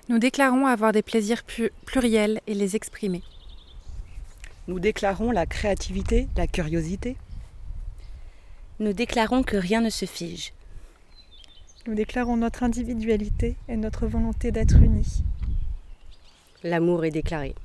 Nous 0.08 0.20
déclarons 0.20 0.66
avoir 0.66 0.92
des 0.92 1.02
plaisirs 1.02 1.42
pluriels 1.84 2.40
et 2.46 2.54
les 2.54 2.76
exprimer. 2.76 3.22
Nous 4.68 4.78
déclarons 4.78 5.32
la 5.32 5.44
créativité, 5.44 6.28
la 6.36 6.46
curiosité. 6.46 7.16
Nous 8.80 8.92
déclarons 8.92 9.42
que 9.42 9.56
rien 9.56 9.80
ne 9.80 9.90
se 9.90 10.04
fige. 10.04 10.52
Nous 11.88 11.96
déclarons 11.96 12.36
notre 12.36 12.62
individualité 12.62 13.56
et 13.68 13.76
notre 13.76 14.06
volonté 14.06 14.52
d'être 14.52 14.76
unis. 14.76 15.24
L'amour 16.62 17.04
est 17.04 17.10
déclaré. 17.10 17.56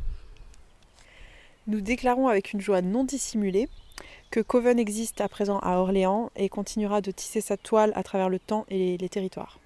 Nous 1.67 1.81
déclarons 1.81 2.29
avec 2.29 2.53
une 2.53 2.61
joie 2.61 2.81
non 2.81 3.03
dissimulée 3.03 3.69
que 4.31 4.39
Coven 4.39 4.79
existe 4.79 5.21
à 5.21 5.29
présent 5.29 5.59
à 5.59 5.77
Orléans 5.77 6.31
et 6.35 6.49
continuera 6.49 6.99
de 6.99 7.11
tisser 7.11 7.41
sa 7.41 7.57
toile 7.57 7.93
à 7.93 8.01
travers 8.01 8.29
le 8.29 8.39
temps 8.39 8.65
et 8.69 8.97
les 8.97 9.09
territoires. 9.09 9.59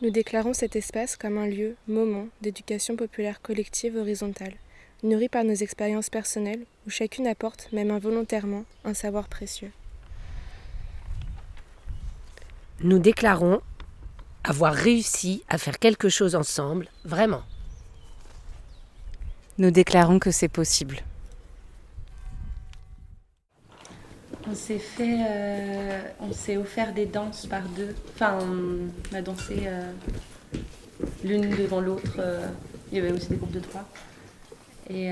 Nous 0.00 0.10
déclarons 0.10 0.54
cet 0.54 0.76
espace 0.76 1.16
comme 1.16 1.38
un 1.38 1.48
lieu, 1.48 1.74
moment 1.88 2.28
d'éducation 2.40 2.94
populaire 2.94 3.42
collective 3.42 3.96
horizontale, 3.96 4.54
nourri 5.02 5.28
par 5.28 5.44
nos 5.44 5.54
expériences 5.54 6.10
personnelles 6.10 6.64
où 6.86 6.90
chacune 6.90 7.26
apporte, 7.26 7.68
même 7.72 7.90
involontairement, 7.90 8.64
un 8.84 8.94
savoir 8.94 9.28
précieux. 9.28 9.72
Nous 12.80 12.98
déclarons 12.98 13.60
avoir 14.44 14.74
réussi 14.74 15.42
à 15.48 15.58
faire 15.58 15.78
quelque 15.78 16.08
chose 16.08 16.34
ensemble, 16.34 16.88
vraiment. 17.04 17.42
Nous 19.58 19.70
déclarons 19.70 20.18
que 20.18 20.30
c'est 20.30 20.48
possible. 20.48 20.98
On 24.48 24.54
s'est 24.54 24.78
fait, 24.78 25.24
euh, 25.28 26.02
on 26.20 26.32
s'est 26.32 26.56
offert 26.56 26.92
des 26.92 27.06
danses 27.06 27.46
par 27.46 27.62
deux. 27.70 27.94
Enfin, 28.14 28.38
on 28.40 29.14
a 29.14 29.20
dansé 29.20 29.64
euh, 29.66 29.90
l'une 31.24 31.50
devant 31.56 31.80
l'autre. 31.80 32.12
Euh, 32.18 32.46
il 32.92 32.98
y 32.98 33.00
avait 33.00 33.10
aussi 33.10 33.28
des 33.28 33.36
groupes 33.36 33.50
de 33.50 33.60
trois. 33.60 33.84
Et 34.88 35.10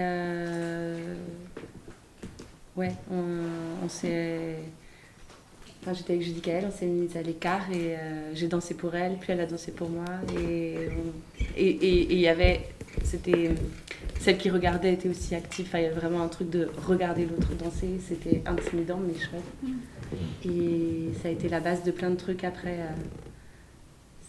ouais, 2.76 2.92
on, 3.10 3.84
on 3.84 3.88
s'est 3.88 4.58
j'étais 5.92 6.14
avec 6.14 6.24
Judy 6.24 6.42
on 6.66 6.70
s'est 6.70 6.86
mis 6.86 7.14
à 7.16 7.22
l'écart 7.22 7.70
et 7.70 7.96
euh, 7.96 8.34
j'ai 8.34 8.48
dansé 8.48 8.74
pour 8.74 8.94
elle, 8.94 9.16
puis 9.18 9.32
elle 9.32 9.40
a 9.40 9.46
dansé 9.46 9.72
pour 9.72 9.90
moi. 9.90 10.04
Et 10.38 10.88
il 11.58 12.18
y 12.18 12.28
avait. 12.28 12.68
C'était. 13.02 13.50
Celle 14.20 14.38
qui 14.38 14.48
regardait 14.48 14.94
était 14.94 15.08
aussi 15.10 15.34
active. 15.34 15.68
il 15.74 15.80
y 15.80 15.84
avait 15.84 15.94
vraiment 15.94 16.22
un 16.22 16.28
truc 16.28 16.48
de 16.48 16.70
regarder 16.86 17.26
l'autre 17.26 17.52
danser. 17.54 18.00
C'était 18.06 18.42
intimidant, 18.46 18.98
mais 18.98 19.12
chouette. 19.18 19.42
Mm. 19.62 20.48
Et 20.48 21.12
ça 21.20 21.28
a 21.28 21.30
été 21.30 21.48
la 21.48 21.60
base 21.60 21.82
de 21.82 21.90
plein 21.90 22.08
de 22.08 22.16
trucs 22.16 22.44
après, 22.44 22.78
euh, 22.80 22.88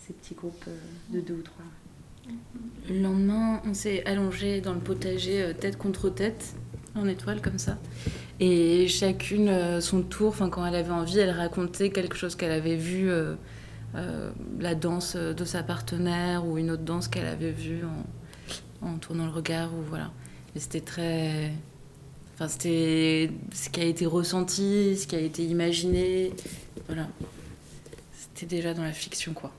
ces 0.06 0.12
petits 0.14 0.34
groupes 0.34 0.66
euh, 0.68 0.78
de 1.14 1.22
deux 1.22 1.36
ou 1.36 1.42
trois. 1.42 1.64
Le 2.90 3.02
lendemain, 3.02 3.62
on 3.66 3.74
s'est 3.74 4.06
allongé 4.06 4.62
dans 4.62 4.74
le 4.74 4.80
potager 4.80 5.54
tête 5.60 5.78
contre 5.78 6.10
tête, 6.10 6.56
en 6.96 7.08
étoile 7.08 7.42
comme 7.42 7.58
ça. 7.58 7.78
Et 8.40 8.88
chacune, 8.88 9.48
euh, 9.48 9.82
son 9.82 10.02
tour, 10.02 10.30
enfin, 10.30 10.50
quand 10.50 10.66
elle 10.66 10.76
avait 10.76 10.92
envie, 10.92 11.20
elle 11.20 11.32
racontait 11.32 11.90
quelque 11.90 12.16
chose 12.16 12.36
qu'elle 12.36 12.52
avait 12.52 12.76
vu, 12.76 13.10
euh, 13.10 13.36
euh, 13.96 14.32
la 14.60 14.76
danse 14.76 15.16
de 15.16 15.46
sa 15.46 15.64
partenaire 15.64 16.46
ou 16.46 16.58
une 16.58 16.72
autre 16.72 16.84
danse 16.84 17.08
qu'elle 17.08 17.28
avait 17.28 17.52
vue 17.52 17.84
en, 18.82 18.88
en, 18.88 18.98
tournant 18.98 19.26
le 19.26 19.32
regard. 19.32 19.74
Ou 19.74 19.82
voilà. 19.88 20.12
Et 20.56 20.60
c'était 20.60 20.82
très. 20.82 21.54
Enfin, 22.34 22.50
c'était 22.50 23.32
ce 23.54 23.70
qui 23.70 23.80
a 23.80 23.86
été 23.86 24.06
ressenti, 24.06 24.98
ce 24.98 25.08
qui 25.08 25.16
a 25.16 25.22
été 25.22 25.46
imaginé. 25.46 26.34
Voilà. 26.88 27.08
C'était 28.14 28.58
déjà 28.58 28.74
dans 28.74 28.84
la 28.84 28.92
fiction, 28.92 29.34
quoi. 29.34 29.54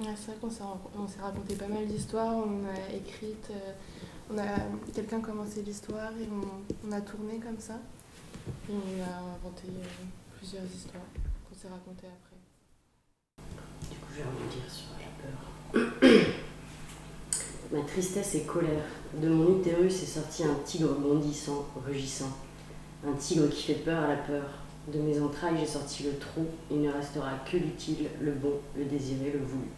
C'est 0.00 0.06
vrai 0.06 0.36
qu'on 0.40 0.50
s'est 0.50 1.20
raconté 1.20 1.54
pas 1.54 1.68
mal 1.68 1.86
d'histoires, 1.86 2.34
on 2.36 2.66
a 2.66 2.96
écrit 2.96 3.36
on 4.30 4.38
a 4.38 4.44
quelqu'un 4.94 5.20
commencé 5.20 5.62
l'histoire 5.62 6.10
et 6.12 6.28
on, 6.86 6.92
a 6.92 7.00
tourné 7.00 7.38
comme 7.38 7.58
ça. 7.58 7.78
Et 8.68 8.72
on 8.72 9.02
a 9.02 9.36
inventé 9.36 9.68
euh, 9.68 9.84
plusieurs 10.36 10.64
histoires 10.64 11.04
qu'on 11.48 11.56
s'est 11.56 11.68
racontées 11.68 12.06
après. 12.06 12.36
Du 13.90 13.96
coup, 13.98 14.06
je 14.12 14.18
vais 14.18 14.24
rebondir 14.24 14.64
sur 14.70 14.86
la 14.98 15.10
peur. 15.20 16.24
Ma 17.72 17.80
tristesse 17.82 18.34
et 18.34 18.42
colère. 18.42 18.84
De 19.20 19.28
mon 19.28 19.60
utérus 19.60 20.02
est 20.02 20.06
sorti 20.06 20.44
un 20.44 20.54
tigre 20.64 20.94
bondissant, 20.94 21.66
rugissant. 21.86 22.32
Un 23.06 23.12
tigre 23.12 23.48
qui 23.50 23.62
fait 23.62 23.74
peur 23.74 24.02
à 24.02 24.08
la 24.08 24.16
peur. 24.16 24.44
De 24.92 24.98
mes 24.98 25.20
entrailles, 25.20 25.58
j'ai 25.60 25.66
sorti 25.66 26.04
le 26.04 26.18
trou. 26.18 26.46
Il 26.70 26.82
ne 26.82 26.90
restera 26.90 27.30
que 27.50 27.56
l'utile, 27.56 28.08
le 28.20 28.32
bon, 28.32 28.54
le 28.76 28.84
désiré, 28.84 29.32
le 29.32 29.40
voulu. 29.40 29.68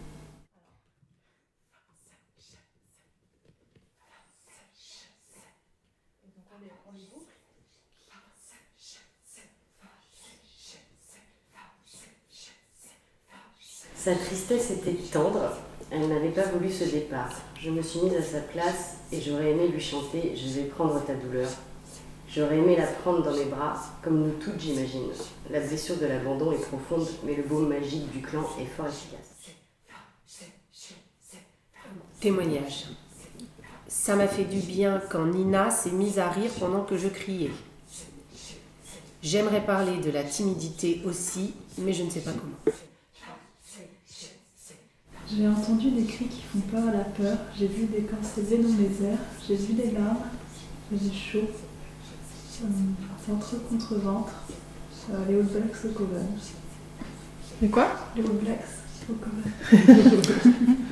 Sa 14.07 14.15
tristesse 14.15 14.71
était 14.71 14.95
tendre, 15.11 15.51
elle 15.91 16.07
n'avait 16.07 16.29
pas 16.29 16.45
voulu 16.45 16.71
ce 16.71 16.85
départ. 16.85 17.33
Je 17.61 17.71
me 17.71 17.83
suis 17.83 17.99
mise 18.03 18.15
à 18.15 18.23
sa 18.23 18.39
place 18.39 18.99
et 19.11 19.21
j'aurais 19.21 19.51
aimé 19.51 19.67
lui 19.67 19.81
chanter 19.81 20.33
Je 20.37 20.61
vais 20.61 20.69
prendre 20.69 21.05
ta 21.05 21.15
douleur. 21.15 21.49
J'aurais 22.29 22.59
aimé 22.59 22.77
la 22.77 22.87
prendre 22.87 23.25
dans 23.25 23.37
mes 23.37 23.47
bras, 23.47 23.75
comme 24.05 24.23
nous 24.23 24.35
toutes 24.35 24.61
j'imagine. 24.61 25.09
La 25.51 25.59
blessure 25.59 25.97
de 25.97 26.07
l'abandon 26.07 26.53
est 26.53 26.65
profonde, 26.65 27.09
mais 27.25 27.35
le 27.35 27.43
baume 27.43 27.67
magique 27.67 28.09
du 28.13 28.21
clan 28.21 28.45
est 28.61 28.67
fort 28.77 28.87
efficace. 28.87 29.57
Témoignage. 32.21 32.85
Ça 33.89 34.15
m'a 34.15 34.29
fait 34.29 34.45
du 34.45 34.61
bien 34.61 35.03
quand 35.11 35.27
Nina 35.27 35.69
s'est 35.73 35.91
mise 35.91 36.21
à 36.21 36.31
rire 36.31 36.53
pendant 36.61 36.85
que 36.85 36.97
je 36.97 37.09
criais. 37.09 37.51
J'aimerais 39.21 39.67
parler 39.67 39.97
de 39.97 40.13
la 40.13 40.23
timidité 40.23 41.03
aussi, 41.05 41.55
mais 41.79 41.93
je 41.93 42.05
ne 42.05 42.11
sais 42.11 42.21
pas 42.21 42.31
comment. 42.31 42.77
J'ai 45.29 45.49
entendu 45.49 45.91
des 45.91 46.05
cris 46.05 46.27
qui 46.27 46.43
font 46.43 46.61
peur 46.61 46.87
à 46.89 46.93
la 46.93 47.05
peur, 47.05 47.37
j'ai 47.59 47.67
vu 47.67 47.87
des 47.87 48.03
corps 48.03 48.19
s'élever 48.23 48.59
dans 48.59 48.77
les 48.79 49.07
airs, 49.07 49.19
j'ai 49.47 49.57
vu 49.57 49.73
des 49.73 49.91
larmes, 49.91 50.19
j'ai 50.93 51.13
chaud. 51.13 51.51
Ventre 53.27 53.57
contre 53.69 53.97
ventre, 53.97 54.33
euh, 55.11 55.25
les 55.29 55.35
All 55.35 55.43
Blacks 55.43 55.85
au 55.85 55.89
Coven. 55.89 56.27
Les 57.61 57.69
quoi? 57.69 57.89
Les 58.15 58.23
All 58.23 58.37
Blacks 58.37 58.65
au 59.11 59.15
Coven. 59.15 60.77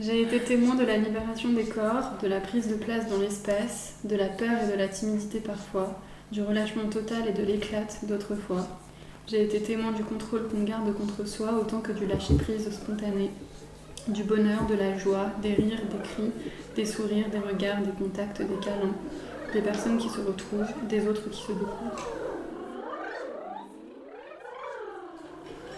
J'ai 0.00 0.22
été 0.22 0.40
témoin 0.40 0.74
de 0.74 0.84
la 0.84 0.96
libération 0.96 1.52
des 1.52 1.66
corps, 1.66 2.16
de 2.22 2.26
la 2.26 2.40
prise 2.40 2.66
de 2.66 2.76
place 2.76 3.10
dans 3.10 3.18
l'espace, 3.18 3.96
de 4.04 4.16
la 4.16 4.28
peur 4.28 4.62
et 4.64 4.72
de 4.72 4.78
la 4.78 4.88
timidité 4.88 5.38
parfois, 5.38 6.00
du 6.32 6.42
relâchement 6.42 6.88
total 6.88 7.28
et 7.28 7.32
de 7.32 7.42
l'éclate 7.42 8.06
d'autrefois. 8.08 8.66
J'ai 9.28 9.44
été 9.44 9.60
témoin 9.60 9.92
du 9.92 10.02
contrôle 10.02 10.48
qu'on 10.48 10.62
garde 10.62 10.92
contre 10.94 11.28
soi 11.28 11.52
autant 11.60 11.80
que 11.80 11.92
du 11.92 12.06
lâcher-prise 12.06 12.70
spontané, 12.70 13.30
du 14.08 14.24
bonheur, 14.24 14.66
de 14.66 14.74
la 14.74 14.96
joie, 14.96 15.26
des 15.42 15.52
rires, 15.52 15.82
des 15.90 16.08
cris, 16.08 16.32
des 16.74 16.86
sourires, 16.86 17.28
des 17.28 17.38
regards, 17.38 17.82
des 17.82 17.92
contacts, 18.02 18.40
des 18.40 18.56
câlins, 18.64 18.94
des 19.52 19.60
personnes 19.60 19.98
qui 19.98 20.08
se 20.08 20.20
retrouvent, 20.20 20.72
des 20.88 21.06
autres 21.06 21.28
qui 21.28 21.42
se 21.42 21.52
découvrent. 21.52 22.08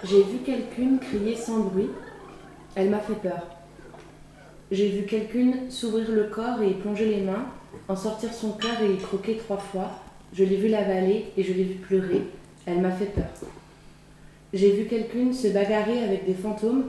J'ai 0.05 0.23
vu 0.23 0.39
quelqu'une 0.39 1.01
crier 1.01 1.35
sans 1.35 1.59
bruit. 1.59 1.91
Elle 2.77 2.91
m'a 2.91 3.01
fait 3.01 3.15
peur. 3.15 3.43
J'ai 4.71 4.89
vu 4.89 5.05
quelqu'une 5.05 5.69
s'ouvrir 5.69 6.13
le 6.13 6.25
corps 6.25 6.63
et 6.63 6.75
plonger 6.75 7.07
les 7.07 7.23
mains, 7.23 7.47
en 7.89 7.97
sortir 7.97 8.33
son 8.33 8.53
cœur 8.53 8.81
et 8.83 8.93
y 8.93 8.99
croquer 8.99 9.37
trois 9.37 9.59
fois. 9.59 10.04
Je 10.35 10.43
l'ai 10.43 10.57
vue 10.57 10.69
l'avaler 10.69 11.27
et 11.37 11.45
je 11.45 11.53
l'ai 11.53 11.63
vue 11.63 11.77
pleurer. 11.77 12.23
Elle 12.67 12.81
m'a 12.81 12.91
fait 12.91 13.07
peur. 13.07 13.31
J'ai 14.53 14.73
vu 14.73 14.87
quelqu'une 14.87 15.33
se 15.33 15.49
bagarrer 15.49 16.03
avec 16.03 16.27
des 16.27 16.35
fantômes, 16.35 16.87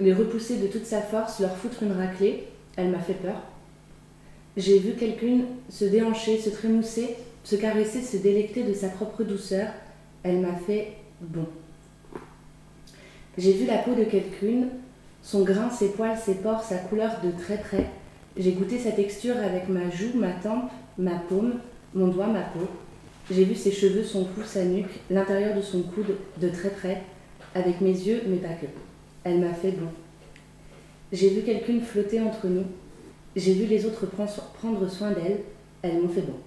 les 0.00 0.14
repousser 0.14 0.56
de 0.56 0.66
toute 0.66 0.86
sa 0.86 1.02
force, 1.02 1.40
leur 1.40 1.54
foutre 1.56 1.82
une 1.82 1.92
raclée. 1.92 2.44
Elle 2.76 2.88
m'a 2.88 2.98
fait 2.98 3.14
peur. 3.14 3.42
J'ai 4.56 4.78
vu 4.78 4.92
quelqu'une 4.92 5.44
se 5.68 5.84
déhancher, 5.84 6.38
se 6.38 6.48
trémousser, 6.48 7.16
se 7.44 7.56
caresser, 7.56 8.00
se 8.00 8.16
délecter 8.16 8.62
de 8.62 8.72
sa 8.72 8.88
propre 8.88 9.24
douceur. 9.24 9.68
Elle 10.22 10.40
m'a 10.40 10.54
fait 10.54 10.92
bon. 11.20 11.46
J'ai 13.36 13.52
vu 13.52 13.66
la 13.66 13.78
peau 13.78 13.94
de 13.94 14.04
quelqu'une, 14.04 14.68
son 15.22 15.44
grain, 15.44 15.68
ses 15.68 15.90
poils, 15.90 16.16
ses 16.18 16.36
pores, 16.36 16.64
sa 16.64 16.76
couleur 16.76 17.20
de 17.22 17.30
très 17.30 17.58
près. 17.58 17.90
J'ai 18.38 18.52
goûté 18.52 18.78
sa 18.78 18.92
texture 18.92 19.36
avec 19.36 19.68
ma 19.68 19.90
joue, 19.90 20.12
ma 20.14 20.32
tempe, 20.32 20.70
ma 20.96 21.18
paume, 21.28 21.60
mon 21.94 22.08
doigt, 22.08 22.28
ma 22.28 22.42
peau. 22.42 22.66
J'ai 23.30 23.44
vu 23.44 23.54
ses 23.54 23.72
cheveux, 23.72 24.04
son 24.04 24.24
cou, 24.24 24.42
sa 24.44 24.64
nuque, 24.64 25.00
l'intérieur 25.10 25.56
de 25.56 25.62
son 25.62 25.82
coude 25.82 26.16
de 26.40 26.48
très 26.48 26.70
près. 26.70 27.02
avec 27.54 27.80
mes 27.80 27.90
yeux, 27.90 28.22
mais 28.26 28.36
pas 28.36 28.52
que. 28.54 28.66
Elle 29.24 29.40
m'a 29.40 29.54
fait 29.54 29.72
bon. 29.72 29.88
J'ai 31.10 31.30
vu 31.30 31.42
quelqu'une 31.42 31.80
flotter 31.80 32.20
entre 32.20 32.48
nous. 32.48 32.66
J'ai 33.34 33.54
vu 33.54 33.64
les 33.64 33.86
autres 33.86 34.06
prendre 34.06 34.88
soin 34.88 35.12
d'elle. 35.12 35.40
Elles 35.82 36.02
m'ont 36.02 36.08
fait 36.08 36.20
bon. 36.20 36.38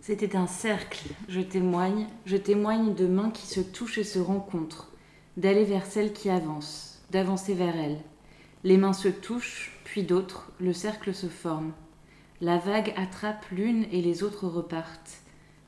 C'était 0.00 0.36
un 0.36 0.46
cercle, 0.46 1.08
je 1.28 1.40
témoigne, 1.40 2.06
je 2.26 2.36
témoigne 2.36 2.94
de 2.94 3.06
mains 3.06 3.30
qui 3.30 3.46
se 3.46 3.60
touchent 3.60 3.96
et 3.96 4.04
se 4.04 4.18
rencontrent, 4.18 4.90
d'aller 5.38 5.64
vers 5.64 5.86
celle 5.86 6.12
qui 6.12 6.28
avance, 6.28 7.02
d'avancer 7.10 7.54
vers 7.54 7.74
elle. 7.74 7.96
Les 8.64 8.76
mains 8.76 8.92
se 8.92 9.08
touchent, 9.08 9.80
puis 9.84 10.02
d'autres, 10.02 10.52
le 10.60 10.74
cercle 10.74 11.14
se 11.14 11.28
forme. 11.28 11.72
La 12.44 12.58
vague 12.58 12.92
attrape 12.98 13.46
l'une 13.52 13.86
et 13.90 14.02
les 14.02 14.22
autres 14.22 14.46
repartent. 14.46 15.22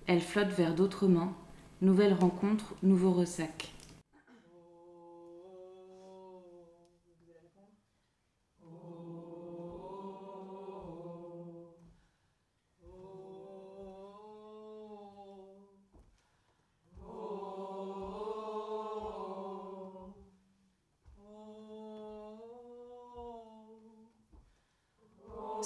Elle 0.07 0.21
flotte 0.21 0.51
vers 0.51 0.75
d'autres 0.75 1.09
mains. 1.09 1.33
Nouvelle 1.81 2.13
rencontre, 2.13 2.75
nouveau 2.83 3.13
ressac. 3.13 3.73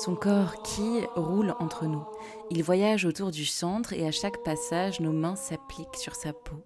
Son 0.02 0.14
corps 0.14 0.62
qui 0.62 1.02
roule 1.14 1.54
entre 1.58 1.84
nous. 1.84 2.06
Il 2.48 2.62
voyage 2.62 3.04
autour 3.04 3.30
du 3.30 3.44
centre 3.44 3.92
et 3.92 4.06
à 4.06 4.10
chaque 4.10 4.42
passage, 4.42 4.98
nos 5.00 5.12
mains 5.12 5.36
s'appliquent 5.36 5.96
sur 5.96 6.14
sa 6.14 6.32
peau. 6.32 6.64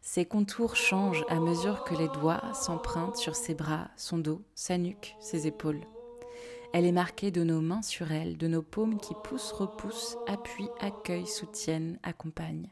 Ses 0.00 0.24
contours 0.24 0.74
changent 0.74 1.26
à 1.28 1.38
mesure 1.38 1.84
que 1.84 1.94
les 1.94 2.08
doigts 2.08 2.54
s'empruntent 2.54 3.18
sur 3.18 3.36
ses 3.36 3.52
bras, 3.52 3.90
son 3.98 4.16
dos, 4.16 4.40
sa 4.54 4.78
nuque, 4.78 5.16
ses 5.20 5.46
épaules. 5.46 5.82
Elle 6.72 6.86
est 6.86 6.92
marquée 6.92 7.30
de 7.30 7.44
nos 7.44 7.60
mains 7.60 7.82
sur 7.82 8.10
elle, 8.10 8.38
de 8.38 8.48
nos 8.48 8.62
paumes 8.62 8.98
qui 8.98 9.12
poussent, 9.22 9.52
repoussent, 9.52 10.16
appuient, 10.26 10.70
accueillent, 10.80 11.26
soutiennent, 11.26 11.98
accompagnent. 12.02 12.70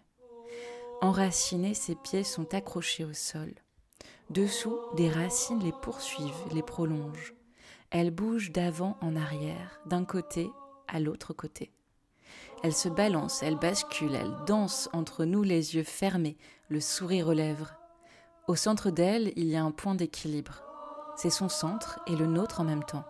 Enracinés, 1.03 1.75
ses 1.75 1.95
pieds 1.95 2.25
sont 2.25 2.55
accrochés 2.55 3.05
au 3.05 3.13
sol. 3.13 3.53
Dessous, 4.31 4.79
des 4.97 5.11
racines 5.11 5.61
les 5.61 5.73
poursuivent, 5.73 6.55
les 6.55 6.63
prolongent. 6.63 7.35
Elle 7.91 8.13
bouge 8.13 8.53
d'avant 8.53 8.97
en 9.01 9.17
arrière, 9.17 9.81
d'un 9.85 10.05
côté 10.05 10.53
à 10.87 11.01
l'autre 11.01 11.33
côté. 11.33 11.73
Elle 12.63 12.73
se 12.73 12.89
balance, 12.89 13.43
elle 13.43 13.57
bascule, 13.57 14.15
elle 14.15 14.33
danse 14.47 14.89
entre 14.93 15.25
nous 15.25 15.43
les 15.43 15.75
yeux 15.75 15.83
fermés, 15.83 16.37
le 16.69 16.79
sourire 16.79 17.27
aux 17.27 17.33
lèvres. 17.33 17.75
Au 18.47 18.55
centre 18.55 18.91
d'elle, 18.91 19.33
il 19.35 19.47
y 19.47 19.57
a 19.57 19.65
un 19.65 19.73
point 19.73 19.97
d'équilibre. 19.97 20.63
C'est 21.17 21.31
son 21.31 21.49
centre 21.49 21.99
et 22.07 22.15
le 22.15 22.27
nôtre 22.27 22.61
en 22.61 22.65
même 22.65 22.85
temps. 22.85 23.05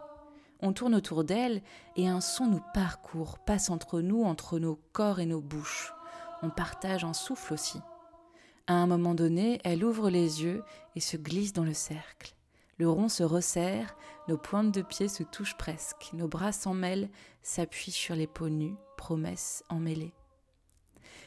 On 0.62 0.72
tourne 0.72 0.94
autour 0.94 1.24
d'elle 1.24 1.60
et 1.96 2.08
un 2.08 2.22
son 2.22 2.46
nous 2.46 2.62
parcourt, 2.72 3.38
passe 3.38 3.68
entre 3.68 4.00
nous, 4.00 4.24
entre 4.24 4.58
nos 4.58 4.80
corps 4.92 5.20
et 5.20 5.26
nos 5.26 5.42
bouches. 5.42 5.92
On 6.42 6.48
partage 6.48 7.04
un 7.04 7.12
souffle 7.12 7.52
aussi. 7.52 7.80
À 8.66 8.74
un 8.74 8.86
moment 8.86 9.14
donné, 9.14 9.60
elle 9.62 9.84
ouvre 9.84 10.08
les 10.08 10.42
yeux 10.42 10.62
et 10.96 11.00
se 11.00 11.18
glisse 11.18 11.52
dans 11.52 11.64
le 11.64 11.74
cercle. 11.74 12.34
Le 12.80 12.88
rond 12.88 13.10
se 13.10 13.22
resserre, 13.22 13.94
nos 14.30 14.38
pointes 14.38 14.72
de 14.72 14.82
pied 14.82 15.08
se 15.08 15.24
touchent 15.24 15.56
presque, 15.56 16.10
nos 16.12 16.28
bras 16.28 16.52
s'en 16.52 16.72
mêlent, 16.72 17.10
s'appuient 17.42 17.90
sur 17.90 18.14
les 18.14 18.28
peaux 18.28 18.48
nues, 18.48 18.76
promesses 18.96 19.64
emmêlées. 19.68 20.14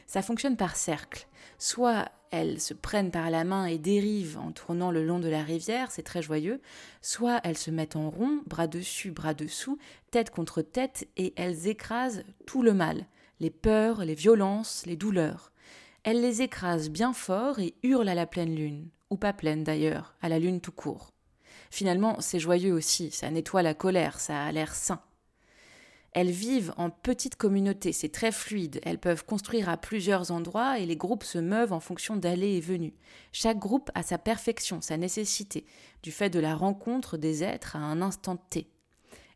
Ça 0.06 0.22
fonctionne 0.22 0.56
par 0.56 0.74
cercle. 0.74 1.28
Soit 1.58 2.10
elles 2.30 2.62
se 2.62 2.72
prennent 2.72 3.10
par 3.10 3.28
la 3.28 3.44
main 3.44 3.66
et 3.66 3.76
dérivent 3.76 4.38
en 4.38 4.52
tournant 4.52 4.90
le 4.90 5.04
long 5.04 5.18
de 5.18 5.28
la 5.28 5.42
rivière, 5.42 5.90
c'est 5.90 6.02
très 6.02 6.22
joyeux, 6.22 6.62
soit 7.02 7.42
elles 7.44 7.58
se 7.58 7.70
mettent 7.70 7.96
en 7.96 8.08
rond, 8.08 8.40
bras 8.46 8.68
dessus, 8.68 9.10
bras 9.10 9.34
dessous, 9.34 9.78
tête 10.10 10.30
contre 10.30 10.62
tête, 10.62 11.06
et 11.18 11.34
elles 11.36 11.68
écrasent 11.68 12.24
tout 12.46 12.62
le 12.62 12.72
mal, 12.72 13.06
les 13.38 13.50
peurs, 13.50 14.06
les 14.06 14.14
violences, 14.14 14.86
les 14.86 14.96
douleurs. 14.96 15.52
Elles 16.04 16.22
les 16.22 16.40
écrasent 16.40 16.88
bien 16.88 17.12
fort 17.12 17.58
et 17.58 17.74
hurlent 17.82 18.08
à 18.08 18.14
la 18.14 18.26
pleine 18.26 18.54
lune, 18.54 18.88
ou 19.10 19.18
pas 19.18 19.34
pleine 19.34 19.62
d'ailleurs, 19.62 20.16
à 20.22 20.30
la 20.30 20.38
lune 20.38 20.62
tout 20.62 20.72
court. 20.72 21.13
Finalement, 21.74 22.20
c'est 22.20 22.38
joyeux 22.38 22.72
aussi, 22.72 23.10
ça 23.10 23.28
nettoie 23.32 23.62
la 23.62 23.74
colère, 23.74 24.20
ça 24.20 24.44
a 24.44 24.52
l'air 24.52 24.76
sain. 24.76 25.00
Elles 26.12 26.30
vivent 26.30 26.72
en 26.76 26.88
petites 26.88 27.34
communautés, 27.34 27.90
c'est 27.90 28.12
très 28.12 28.30
fluide, 28.30 28.80
elles 28.84 29.00
peuvent 29.00 29.24
construire 29.24 29.68
à 29.68 29.76
plusieurs 29.76 30.30
endroits 30.30 30.78
et 30.78 30.86
les 30.86 30.94
groupes 30.94 31.24
se 31.24 31.38
meuvent 31.38 31.72
en 31.72 31.80
fonction 31.80 32.14
d'allées 32.14 32.52
et 32.52 32.60
venues. 32.60 32.94
Chaque 33.32 33.58
groupe 33.58 33.90
a 33.96 34.04
sa 34.04 34.18
perfection, 34.18 34.80
sa 34.82 34.96
nécessité, 34.96 35.66
du 36.04 36.12
fait 36.12 36.30
de 36.30 36.38
la 36.38 36.54
rencontre 36.54 37.16
des 37.16 37.42
êtres 37.42 37.74
à 37.74 37.80
un 37.80 38.02
instant 38.02 38.36
T. 38.36 38.68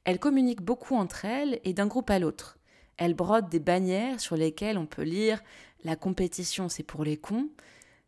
Elles 0.04 0.20
communiquent 0.20 0.62
beaucoup 0.62 0.94
entre 0.94 1.24
elles 1.24 1.58
et 1.64 1.72
d'un 1.72 1.88
groupe 1.88 2.08
à 2.08 2.20
l'autre. 2.20 2.60
Elles 2.98 3.14
brodent 3.14 3.50
des 3.50 3.58
bannières 3.58 4.20
sur 4.20 4.36
lesquelles 4.36 4.78
on 4.78 4.86
peut 4.86 5.02
lire 5.02 5.42
La 5.82 5.96
compétition 5.96 6.68
c'est 6.68 6.84
pour 6.84 7.02
les 7.02 7.16
cons. 7.16 7.48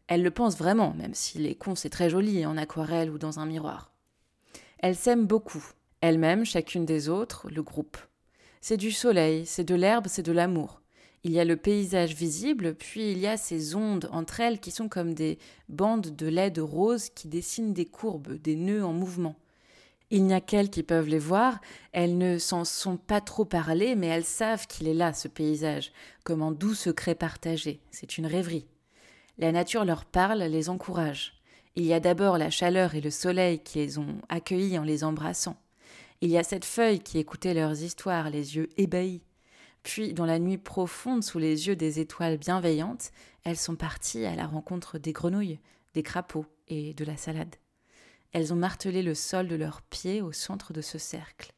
Elles 0.06 0.22
le 0.22 0.30
pensent 0.30 0.56
vraiment, 0.56 0.94
même 0.94 1.14
si 1.14 1.38
les 1.38 1.56
cons 1.56 1.74
c'est 1.74 1.90
très 1.90 2.10
joli 2.10 2.46
en 2.46 2.56
aquarelle 2.56 3.10
ou 3.10 3.18
dans 3.18 3.40
un 3.40 3.46
miroir. 3.46 3.90
Elles 4.82 4.96
s'aiment 4.96 5.26
beaucoup, 5.26 5.62
elles-mêmes, 6.00 6.46
chacune 6.46 6.86
des 6.86 7.10
autres, 7.10 7.50
le 7.50 7.62
groupe. 7.62 7.98
C'est 8.62 8.78
du 8.78 8.90
soleil, 8.90 9.44
c'est 9.44 9.64
de 9.64 9.74
l'herbe, 9.74 10.06
c'est 10.08 10.22
de 10.22 10.32
l'amour. 10.32 10.80
Il 11.22 11.32
y 11.32 11.38
a 11.38 11.44
le 11.44 11.58
paysage 11.58 12.14
visible, 12.14 12.74
puis 12.74 13.12
il 13.12 13.18
y 13.18 13.26
a 13.26 13.36
ces 13.36 13.74
ondes 13.74 14.08
entre 14.10 14.40
elles 14.40 14.58
qui 14.58 14.70
sont 14.70 14.88
comme 14.88 15.12
des 15.12 15.38
bandes 15.68 16.16
de 16.16 16.26
lait 16.26 16.50
de 16.50 16.62
rose 16.62 17.10
qui 17.10 17.28
dessinent 17.28 17.74
des 17.74 17.84
courbes, 17.84 18.32
des 18.40 18.56
nœuds 18.56 18.82
en 18.82 18.94
mouvement. 18.94 19.36
Il 20.08 20.24
n'y 20.24 20.32
a 20.32 20.40
qu'elles 20.40 20.70
qui 20.70 20.82
peuvent 20.82 21.08
les 21.08 21.18
voir, 21.18 21.60
elles 21.92 22.16
ne 22.16 22.38
s'en 22.38 22.64
sont 22.64 22.96
pas 22.96 23.20
trop 23.20 23.44
parlées, 23.44 23.96
mais 23.96 24.06
elles 24.06 24.24
savent 24.24 24.66
qu'il 24.66 24.88
est 24.88 24.94
là, 24.94 25.12
ce 25.12 25.28
paysage, 25.28 25.92
comme 26.24 26.40
un 26.40 26.52
doux 26.52 26.74
secret 26.74 27.14
partagé. 27.14 27.82
C'est 27.90 28.16
une 28.16 28.26
rêverie. 28.26 28.66
La 29.36 29.52
nature 29.52 29.84
leur 29.84 30.06
parle, 30.06 30.42
les 30.42 30.70
encourage. 30.70 31.39
Il 31.76 31.84
y 31.84 31.92
a 31.92 32.00
d'abord 32.00 32.36
la 32.36 32.50
chaleur 32.50 32.94
et 32.94 33.00
le 33.00 33.10
soleil 33.10 33.60
qui 33.60 33.78
les 33.78 33.98
ont 33.98 34.20
accueillis 34.28 34.78
en 34.78 34.82
les 34.82 35.04
embrassant. 35.04 35.56
Il 36.20 36.30
y 36.30 36.36
a 36.36 36.42
cette 36.42 36.64
feuille 36.64 37.00
qui 37.00 37.18
écoutait 37.18 37.54
leurs 37.54 37.82
histoires, 37.82 38.28
les 38.28 38.56
yeux 38.56 38.68
ébahis. 38.76 39.22
Puis, 39.82 40.12
dans 40.12 40.26
la 40.26 40.38
nuit 40.38 40.58
profonde, 40.58 41.24
sous 41.24 41.38
les 41.38 41.68
yeux 41.68 41.76
des 41.76 42.00
étoiles 42.00 42.36
bienveillantes, 42.36 43.12
elles 43.44 43.56
sont 43.56 43.76
parties 43.76 44.26
à 44.26 44.34
la 44.34 44.46
rencontre 44.46 44.98
des 44.98 45.12
grenouilles, 45.12 45.60
des 45.94 46.02
crapauds 46.02 46.46
et 46.68 46.92
de 46.92 47.04
la 47.04 47.16
salade. 47.16 47.56
Elles 48.32 48.52
ont 48.52 48.56
martelé 48.56 49.02
le 49.02 49.14
sol 49.14 49.48
de 49.48 49.56
leurs 49.56 49.80
pieds 49.82 50.20
au 50.20 50.32
centre 50.32 50.72
de 50.72 50.82
ce 50.82 50.98
cercle. 50.98 51.52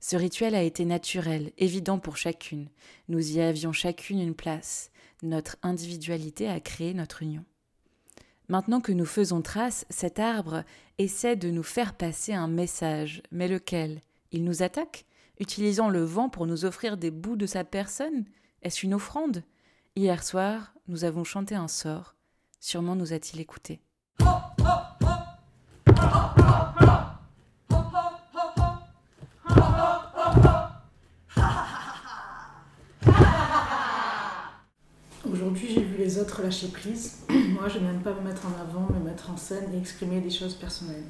Ce 0.00 0.16
rituel 0.16 0.54
a 0.54 0.62
été 0.62 0.84
naturel, 0.84 1.52
évident 1.58 1.98
pour 1.98 2.16
chacune. 2.16 2.68
Nous 3.08 3.36
y 3.36 3.40
avions 3.40 3.72
chacune 3.72 4.20
une 4.20 4.34
place. 4.34 4.90
Notre 5.22 5.56
individualité 5.62 6.48
a 6.48 6.60
créé 6.60 6.94
notre 6.94 7.22
union. 7.22 7.44
Maintenant 8.50 8.80
que 8.80 8.92
nous 8.92 9.04
faisons 9.04 9.42
trace, 9.42 9.84
cet 9.90 10.18
arbre 10.18 10.64
essaie 10.96 11.36
de 11.36 11.50
nous 11.50 11.62
faire 11.62 11.92
passer 11.92 12.32
un 12.32 12.48
message. 12.48 13.22
Mais 13.30 13.46
lequel? 13.46 14.00
Il 14.32 14.42
nous 14.42 14.62
attaque? 14.62 15.04
Utilisant 15.38 15.90
le 15.90 16.02
vent 16.02 16.30
pour 16.30 16.46
nous 16.46 16.64
offrir 16.64 16.96
des 16.96 17.10
bouts 17.10 17.36
de 17.36 17.44
sa 17.44 17.62
personne? 17.62 18.24
Est-ce 18.62 18.86
une 18.86 18.94
offrande? 18.94 19.44
Hier 19.96 20.24
soir, 20.24 20.72
nous 20.86 21.04
avons 21.04 21.24
chanté 21.24 21.56
un 21.56 21.68
sort. 21.68 22.14
Sûrement 22.58 22.96
nous 22.96 23.12
a-t-il 23.12 23.38
écoutés. 23.38 23.82
Aujourd'hui, 35.30 35.68
j'ai 35.68 35.82
vu 35.82 35.98
les 35.98 36.18
autres 36.18 36.42
lâcher 36.42 36.68
prise. 36.68 37.18
Moi, 37.58 37.68
je 37.68 37.80
n'aime 37.80 38.00
pas 38.02 38.14
me 38.14 38.20
mettre 38.20 38.42
en 38.46 38.60
avant, 38.60 38.86
me 38.94 39.04
mettre 39.04 39.30
en 39.30 39.36
scène 39.36 39.74
et 39.74 39.78
exprimer 39.78 40.20
des 40.20 40.30
choses 40.30 40.54
personnelles. 40.54 41.08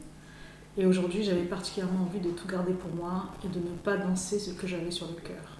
Et 0.78 0.86
aujourd'hui, 0.86 1.22
j'avais 1.22 1.44
particulièrement 1.44 2.04
envie 2.04 2.20
de 2.20 2.30
tout 2.30 2.48
garder 2.48 2.72
pour 2.72 2.90
moi 2.94 3.26
et 3.44 3.48
de 3.48 3.58
ne 3.58 3.76
pas 3.76 3.98
danser 3.98 4.38
ce 4.38 4.52
que 4.52 4.66
j'avais 4.66 4.90
sur 4.90 5.08
le 5.08 5.20
cœur. 5.20 5.58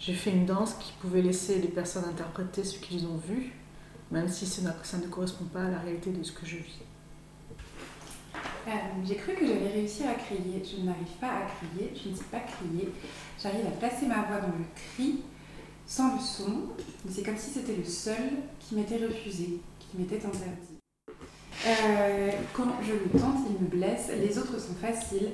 J'ai 0.00 0.14
fait 0.14 0.30
une 0.30 0.44
danse 0.44 0.74
qui 0.74 0.92
pouvait 1.00 1.22
laisser 1.22 1.60
les 1.60 1.68
personnes 1.68 2.04
interpréter 2.04 2.64
ce 2.64 2.80
qu'ils 2.80 3.06
ont 3.06 3.16
vu, 3.16 3.52
même 4.10 4.28
si 4.28 4.44
ça 4.44 4.62
ne 4.98 5.06
correspond 5.06 5.44
pas 5.44 5.62
à 5.62 5.70
la 5.70 5.78
réalité 5.78 6.10
de 6.10 6.24
ce 6.24 6.32
que 6.32 6.46
je 6.46 6.56
vis. 6.56 6.80
Euh, 8.66 8.70
j'ai 9.06 9.14
cru 9.14 9.34
que 9.34 9.46
j'allais 9.46 9.70
réussir 9.72 10.08
à 10.08 10.14
crier. 10.14 10.64
Je 10.64 10.84
n'arrive 10.84 11.14
pas 11.20 11.28
à 11.28 11.42
crier, 11.42 11.92
je 11.94 12.08
ne 12.08 12.16
sais 12.16 12.24
pas 12.24 12.40
crier. 12.40 12.88
J'arrive 13.40 13.66
à 13.66 13.70
placer 13.70 14.06
ma 14.06 14.22
voix 14.22 14.40
dans 14.40 14.48
le 14.48 14.64
cri, 14.74 15.20
sans 15.86 16.16
le 16.16 16.20
son, 16.20 16.70
mais 17.04 17.12
c'est 17.12 17.22
comme 17.22 17.36
si 17.36 17.50
c'était 17.50 17.76
le 17.76 17.84
seul 17.84 18.32
qui 18.58 18.74
m'était 18.74 18.98
refusé, 18.98 19.60
qui 19.90 19.98
m'étaient 19.98 20.24
interdits. 20.24 20.78
Euh, 21.66 22.30
quand 22.52 22.66
je 22.82 22.92
le 22.92 23.20
tente, 23.20 23.46
il 23.48 23.64
me 23.64 23.68
blesse, 23.68 24.10
les 24.20 24.38
autres 24.38 24.58
sont 24.60 24.74
faciles. 24.74 25.30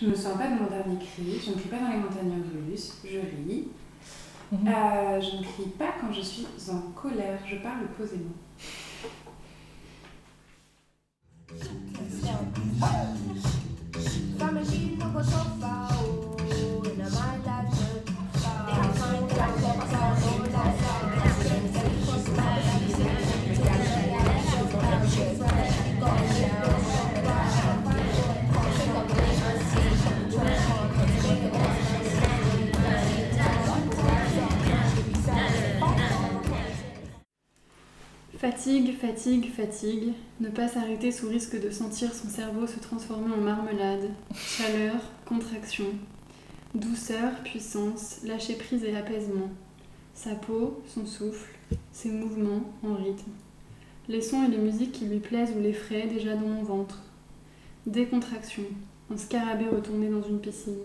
Je 0.00 0.06
ne 0.06 0.10
me 0.10 0.16
sors 0.16 0.34
pas 0.34 0.48
de 0.48 0.54
mon 0.54 0.68
dernier 0.68 0.98
cri, 0.98 1.40
je 1.44 1.50
ne 1.50 1.56
crie 1.56 1.68
pas 1.68 1.78
dans 1.78 1.88
les 1.88 1.96
montagnes 1.96 2.42
russes, 2.68 2.98
je 3.04 3.18
ris. 3.18 3.68
Mhm. 4.52 4.68
Euh, 4.68 5.20
je 5.20 5.36
ne 5.36 5.42
crie 5.42 5.70
pas 5.78 5.94
quand 6.00 6.12
je 6.12 6.20
suis 6.20 6.46
en 6.70 6.80
colère, 6.92 7.38
je 7.46 7.56
parle 7.56 7.86
posément. 7.96 8.34
Fatigue, 38.38 38.96
fatigue, 38.96 39.52
fatigue. 39.52 40.12
Ne 40.38 40.48
pas 40.48 40.68
s'arrêter 40.68 41.10
sous 41.10 41.28
risque 41.28 41.60
de 41.60 41.70
sentir 41.70 42.14
son 42.14 42.28
cerveau 42.28 42.68
se 42.68 42.78
transformer 42.78 43.34
en 43.34 43.40
marmelade. 43.40 44.10
Chaleur, 44.32 44.94
contraction. 45.26 45.86
Douceur, 46.72 47.32
puissance, 47.42 48.20
lâcher 48.22 48.54
prise 48.54 48.84
et 48.84 48.94
apaisement. 48.94 49.50
Sa 50.14 50.36
peau, 50.36 50.80
son 50.86 51.04
souffle, 51.04 51.52
ses 51.90 52.10
mouvements 52.10 52.62
en 52.84 52.94
rythme. 52.94 53.32
Les 54.08 54.22
sons 54.22 54.44
et 54.44 54.52
les 54.52 54.58
musiques 54.58 54.92
qui 54.92 55.06
lui 55.06 55.18
plaisent 55.18 55.54
ou 55.56 55.60
l'effraient 55.60 56.06
déjà 56.06 56.36
dans 56.36 56.46
mon 56.46 56.62
ventre. 56.62 57.02
Décontraction, 57.86 58.62
un 59.12 59.16
scarabée 59.16 59.68
retourné 59.68 60.08
dans 60.08 60.22
une 60.22 60.38
piscine. 60.38 60.78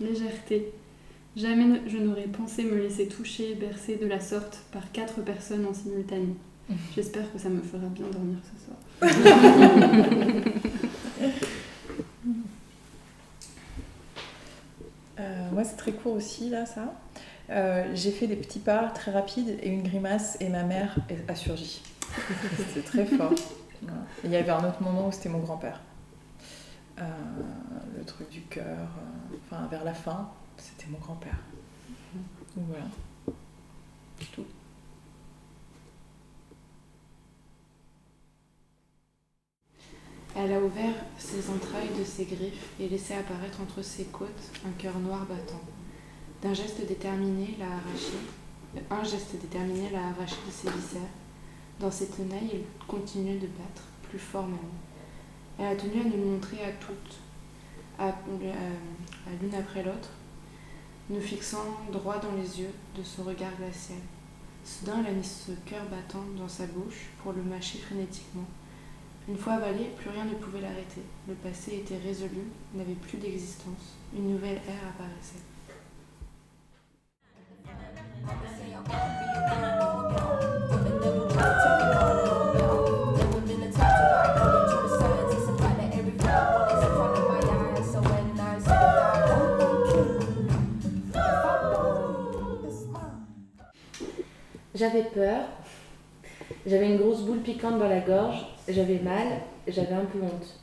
Légèreté. 0.00 0.70
Jamais 1.34 1.80
je 1.88 1.98
n'aurais 1.98 2.28
pensé 2.28 2.62
me 2.62 2.78
laisser 2.78 3.08
toucher 3.08 3.56
bercer 3.56 3.96
de 3.96 4.06
la 4.06 4.20
sorte 4.20 4.60
par 4.70 4.92
quatre 4.92 5.24
personnes 5.24 5.66
en 5.66 5.74
simultané. 5.74 6.36
J'espère 6.94 7.30
que 7.32 7.38
ça 7.38 7.48
me 7.48 7.60
fera 7.60 7.86
bien 7.86 8.06
dormir 8.06 8.38
ce 8.42 8.64
soir. 8.64 8.78
Euh, 15.20 15.50
moi, 15.52 15.62
c'est 15.62 15.76
très 15.76 15.92
court 15.92 16.14
aussi, 16.14 16.50
là, 16.50 16.66
ça. 16.66 16.92
Euh, 17.50 17.84
j'ai 17.94 18.10
fait 18.10 18.26
des 18.26 18.36
petits 18.36 18.58
pas 18.58 18.88
très 18.88 19.12
rapides 19.12 19.58
et 19.62 19.68
une 19.68 19.82
grimace, 19.82 20.36
et 20.40 20.48
ma 20.48 20.64
mère 20.64 20.96
a 21.28 21.34
surgi. 21.36 21.82
C'était 22.56 22.82
très 22.82 23.06
fort. 23.06 23.32
Voilà. 23.82 23.98
Il 24.24 24.30
y 24.30 24.36
avait 24.36 24.50
un 24.50 24.64
autre 24.66 24.82
moment 24.82 25.08
où 25.08 25.12
c'était 25.12 25.28
mon 25.28 25.40
grand-père. 25.40 25.80
Euh, 26.98 27.02
le 27.96 28.04
truc 28.04 28.30
du 28.30 28.40
cœur, 28.42 28.64
euh, 28.66 29.36
enfin, 29.44 29.66
vers 29.66 29.84
la 29.84 29.94
fin, 29.94 30.30
c'était 30.56 30.86
mon 30.88 30.98
grand-père. 30.98 31.36
Donc 32.56 32.66
voilà. 32.68 32.86
C'est 34.20 34.32
tout. 34.32 34.46
Elle 40.36 40.52
a 40.52 40.60
ouvert 40.60 40.94
ses 41.18 41.48
entrailles 41.50 41.96
de 41.98 42.04
ses 42.04 42.24
griffes 42.24 42.70
et 42.80 42.88
laissé 42.88 43.14
apparaître 43.14 43.60
entre 43.60 43.82
ses 43.82 44.04
côtes 44.06 44.50
un 44.66 44.72
cœur 44.72 44.98
noir 44.98 45.24
battant. 45.26 45.60
D'un 46.42 46.52
geste 46.54 46.84
déterminé, 46.86 47.54
l'a 47.58 47.66
arraché. 47.66 48.18
Un 48.90 49.04
geste 49.04 49.36
déterminé 49.40 49.90
l'a 49.90 50.08
arraché 50.08 50.36
de 50.46 50.50
ses 50.50 50.70
viscères. 50.70 51.00
Dans 51.78 51.90
ses 51.90 52.08
tenailles, 52.08 52.50
il 52.54 52.86
continuait 52.86 53.34
de 53.38 53.46
battre, 53.46 53.82
plus 54.08 54.18
fort 54.18 54.46
même. 54.46 54.58
Elle 55.58 55.66
a 55.66 55.76
tenu 55.76 56.00
à 56.00 56.04
nous 56.04 56.32
montrer 56.32 56.64
à 56.64 56.72
toutes, 56.72 57.18
à, 57.98 58.06
à- 58.08 58.10
à 58.10 59.32
l'une 59.40 59.54
après 59.54 59.84
l'autre, 59.84 60.10
nous 61.10 61.20
fixant 61.20 61.64
droit 61.92 62.18
dans 62.18 62.32
les 62.32 62.60
yeux 62.60 62.70
de 62.96 63.02
son 63.04 63.22
regard 63.22 63.54
glacial. 63.56 63.98
Soudain, 64.64 65.00
elle 65.00 65.12
a 65.12 65.16
mis 65.16 65.22
ce 65.24 65.52
cœur 65.64 65.84
battant 65.88 66.24
dans 66.36 66.48
sa 66.48 66.66
bouche 66.66 67.06
pour 67.22 67.32
le 67.32 67.42
mâcher 67.42 67.78
frénétiquement. 67.78 68.44
Une 69.26 69.38
fois 69.38 69.54
avalé, 69.54 69.86
plus 69.98 70.10
rien 70.10 70.24
ne 70.24 70.34
pouvait 70.34 70.60
l'arrêter. 70.60 71.00
Le 71.26 71.34
passé 71.34 71.76
était 71.76 71.96
résolu, 71.96 72.42
n'avait 72.74 72.92
plus 72.92 73.16
d'existence. 73.16 73.96
Une 74.14 74.32
nouvelle 74.32 74.60
ère 74.68 74.90
apparaissait. 74.90 75.38
J'avais 94.74 95.04
peur, 95.04 95.46
j'avais 96.66 96.90
une 96.90 96.98
grosse 96.98 97.22
boule 97.22 97.40
piquante 97.40 97.78
dans 97.78 97.88
la 97.88 98.00
gorge, 98.00 98.46
j'avais 98.68 98.98
mal, 98.98 99.26
j'avais 99.68 99.92
un 99.94 100.04
peu 100.04 100.18
honte. 100.22 100.60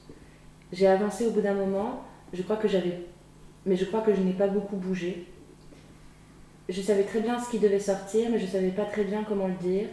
J'ai 0.72 0.88
avancé 0.88 1.28
au 1.28 1.32
bout 1.32 1.42
d'un 1.42 1.54
moment, 1.54 2.04
je 2.34 2.42
crois 2.42 2.58
que 2.58 2.68
j'avais. 2.68 3.02
Mais 3.66 3.76
je 3.76 3.86
crois 3.86 4.02
que 4.02 4.14
je 4.14 4.22
n'ai 4.22 4.34
pas 4.34 4.48
beaucoup 4.48 4.76
bougé. 4.76 5.28
Je 6.70 6.82
savais 6.82 7.04
très 7.04 7.20
bien 7.20 7.40
ce 7.40 7.50
qui 7.50 7.60
devait 7.60 7.80
sortir, 7.80 8.30
mais 8.32 8.40
je 8.40 8.46
ne 8.46 8.50
savais 8.50 8.70
pas 8.70 8.86
très 8.86 9.04
bien 9.04 9.24
comment 9.24 9.48
le 9.48 9.54
dire. 9.56 9.88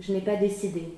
Je 0.00 0.12
n'ai 0.12 0.20
pas 0.20 0.36
décidé. 0.36 0.94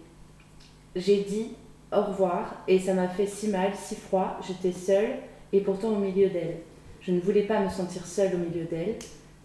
J'ai 0.96 1.22
dit 1.22 1.52
au 1.92 2.02
revoir 2.02 2.62
et 2.68 2.78
ça 2.78 2.94
m'a 2.94 3.08
fait 3.08 3.26
si 3.26 3.48
mal, 3.48 3.72
si 3.74 3.94
froid. 3.94 4.38
J'étais 4.46 4.72
seule 4.72 5.10
et 5.52 5.60
pourtant 5.60 5.90
au 5.90 5.98
milieu 5.98 6.28
d'elle. 6.28 6.58
Je 7.00 7.12
ne 7.12 7.20
voulais 7.20 7.44
pas 7.44 7.60
me 7.60 7.70
sentir 7.70 8.06
seule 8.06 8.34
au 8.34 8.38
milieu 8.38 8.64
d'elle. 8.64 8.96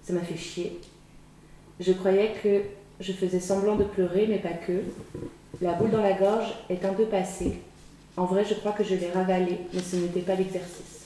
Ça 0.02 0.14
m'a 0.14 0.22
fait 0.22 0.36
chier. 0.36 0.80
Je 1.80 1.94
croyais 1.94 2.34
que 2.42 2.62
je 3.00 3.12
faisais 3.12 3.40
semblant 3.40 3.76
de 3.76 3.84
pleurer, 3.84 4.28
mais 4.28 4.40
pas 4.40 4.54
que. 4.54 4.82
La 5.62 5.74
boule 5.74 5.92
dans 5.92 6.02
la 6.02 6.14
gorge 6.14 6.54
est 6.70 6.84
un 6.86 6.94
peu 6.94 7.06
passée. 7.06 7.60
En 8.18 8.26
vrai, 8.26 8.46
je 8.46 8.54
crois 8.54 8.72
que 8.72 8.84
je 8.84 8.96
l'ai 8.96 9.12
ravalée, 9.12 9.60
mais 9.74 9.82
ce 9.82 9.98
n'était 9.98 10.22
pas 10.22 10.36
l'exercice. 10.36 11.06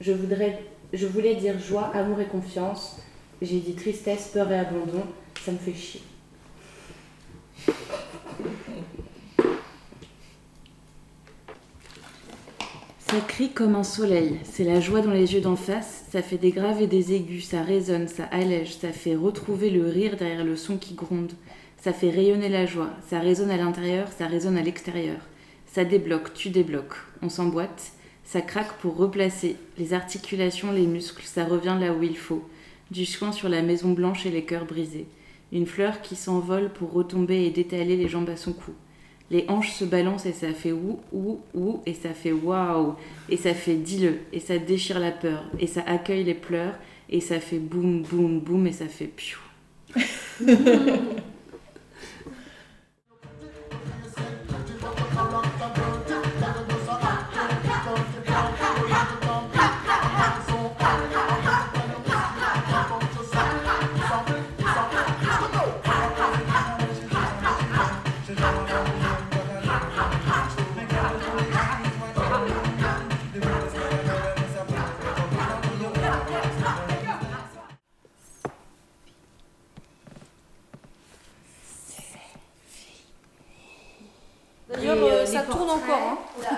Je, 0.00 0.12
voulais 0.12 1.34
dire 1.34 1.58
joie, 1.58 1.90
amour 1.94 2.20
et 2.20 2.26
confiance. 2.26 2.98
J'ai 3.40 3.60
dit 3.60 3.74
tristesse, 3.74 4.28
peur 4.32 4.50
et 4.52 4.58
abandon. 4.58 5.02
Ça 5.44 5.52
me 5.52 5.58
fait 5.58 5.74
chier. 5.74 6.02
Ça 12.98 13.20
crie 13.28 13.50
comme 13.50 13.76
un 13.76 13.84
soleil, 13.84 14.40
c'est 14.44 14.64
la 14.64 14.80
joie 14.80 15.00
dans 15.00 15.12
les 15.12 15.34
yeux 15.34 15.40
d'en 15.40 15.54
face, 15.54 16.03
ça 16.14 16.22
fait 16.22 16.38
des 16.38 16.52
graves 16.52 16.80
et 16.80 16.86
des 16.86 17.12
aigus, 17.12 17.44
ça 17.44 17.64
résonne, 17.64 18.06
ça 18.06 18.26
allège, 18.30 18.76
ça 18.76 18.92
fait 18.92 19.16
retrouver 19.16 19.68
le 19.68 19.88
rire 19.88 20.16
derrière 20.16 20.44
le 20.44 20.54
son 20.54 20.76
qui 20.76 20.94
gronde, 20.94 21.32
ça 21.76 21.92
fait 21.92 22.10
rayonner 22.10 22.48
la 22.48 22.66
joie, 22.66 22.90
ça 23.10 23.18
résonne 23.18 23.50
à 23.50 23.56
l'intérieur, 23.56 24.06
ça 24.12 24.28
résonne 24.28 24.56
à 24.56 24.62
l'extérieur, 24.62 25.16
ça 25.66 25.84
débloque, 25.84 26.32
tu 26.32 26.50
débloques, 26.50 26.94
on 27.20 27.28
s'emboîte, 27.28 27.90
ça 28.22 28.42
craque 28.42 28.74
pour 28.74 28.96
replacer 28.96 29.56
les 29.76 29.92
articulations, 29.92 30.70
les 30.70 30.86
muscles, 30.86 31.24
ça 31.24 31.44
revient 31.44 31.76
là 31.80 31.92
où 31.92 32.00
il 32.04 32.16
faut, 32.16 32.48
du 32.92 33.06
soin 33.06 33.32
sur 33.32 33.48
la 33.48 33.62
maison 33.62 33.90
blanche 33.90 34.24
et 34.24 34.30
les 34.30 34.44
cœurs 34.44 34.66
brisés, 34.66 35.08
une 35.50 35.66
fleur 35.66 36.00
qui 36.00 36.14
s'envole 36.14 36.70
pour 36.70 36.92
retomber 36.92 37.44
et 37.44 37.50
détaler 37.50 37.96
les 37.96 38.06
jambes 38.06 38.30
à 38.30 38.36
son 38.36 38.52
cou. 38.52 38.70
Les 39.30 39.46
hanches 39.48 39.72
se 39.72 39.84
balancent 39.84 40.26
et 40.26 40.32
ça 40.32 40.52
fait 40.52 40.72
ou 40.72 41.00
ou 41.12 41.40
ou 41.54 41.80
et 41.86 41.94
ça 41.94 42.10
fait 42.10 42.32
waouh 42.32 42.94
et 43.28 43.36
ça 43.36 43.54
fait 43.54 43.74
dis-le 43.74 44.18
et 44.32 44.40
ça 44.40 44.58
déchire 44.58 45.00
la 45.00 45.12
peur 45.12 45.44
et 45.58 45.66
ça 45.66 45.82
accueille 45.86 46.24
les 46.24 46.34
pleurs 46.34 46.74
et 47.08 47.20
ça 47.20 47.40
fait 47.40 47.58
boum 47.58 48.02
boum 48.02 48.40
boum 48.40 48.66
et 48.66 48.72
ça 48.72 48.86
fait 48.86 49.06
piou. 49.06 49.38
tourne 85.66 85.82
encore. 85.82 86.18
hein. 86.42 86.56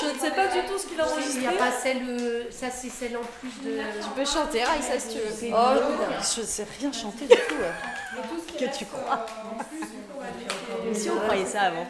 Je 0.00 0.06
ne 0.14 0.18
sais 0.18 0.30
pas 0.30 0.46
du 0.46 0.66
tout 0.66 0.78
ce 0.78 0.86
qu'il 0.86 1.00
a 1.00 1.06
enregistré. 1.06 1.34
Il 1.36 1.40
n'y 1.40 1.46
a 1.46 1.52
pas 1.52 1.70
celle, 1.72 2.02
euh, 2.08 2.44
ça 2.50 2.70
c'est 2.70 2.88
celle 2.88 3.16
en 3.16 3.22
plus 3.40 3.50
de. 3.64 3.78
Tu 4.02 4.08
peux 4.14 4.24
chanter, 4.24 4.62
Raïssa, 4.64 4.98
si 4.98 5.08
tu 5.08 5.18
veux. 5.18 5.54
Oh, 5.54 5.80
je 6.20 6.42
sais 6.42 6.66
rien 6.80 6.92
chanter 6.92 7.26
du 7.26 7.34
tout. 7.34 8.58
Que 8.58 8.76
tu 8.78 8.84
crois 8.86 9.26
Si 10.94 11.10
on 11.10 11.16
croyait 11.20 11.44
ça 11.46 11.62
avant. 11.62 11.86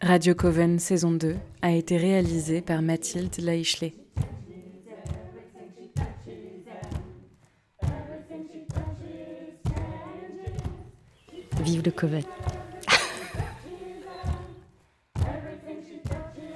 Radio 0.00 0.34
Coven 0.34 0.78
saison 0.78 1.12
2 1.12 1.36
a 1.62 1.70
été 1.72 1.96
réalisée 1.96 2.60
par 2.60 2.82
Mathilde 2.82 3.34
Laichelet. 3.38 3.94
Vive 11.64 11.82
le 11.84 11.90
Coven. 11.90 12.22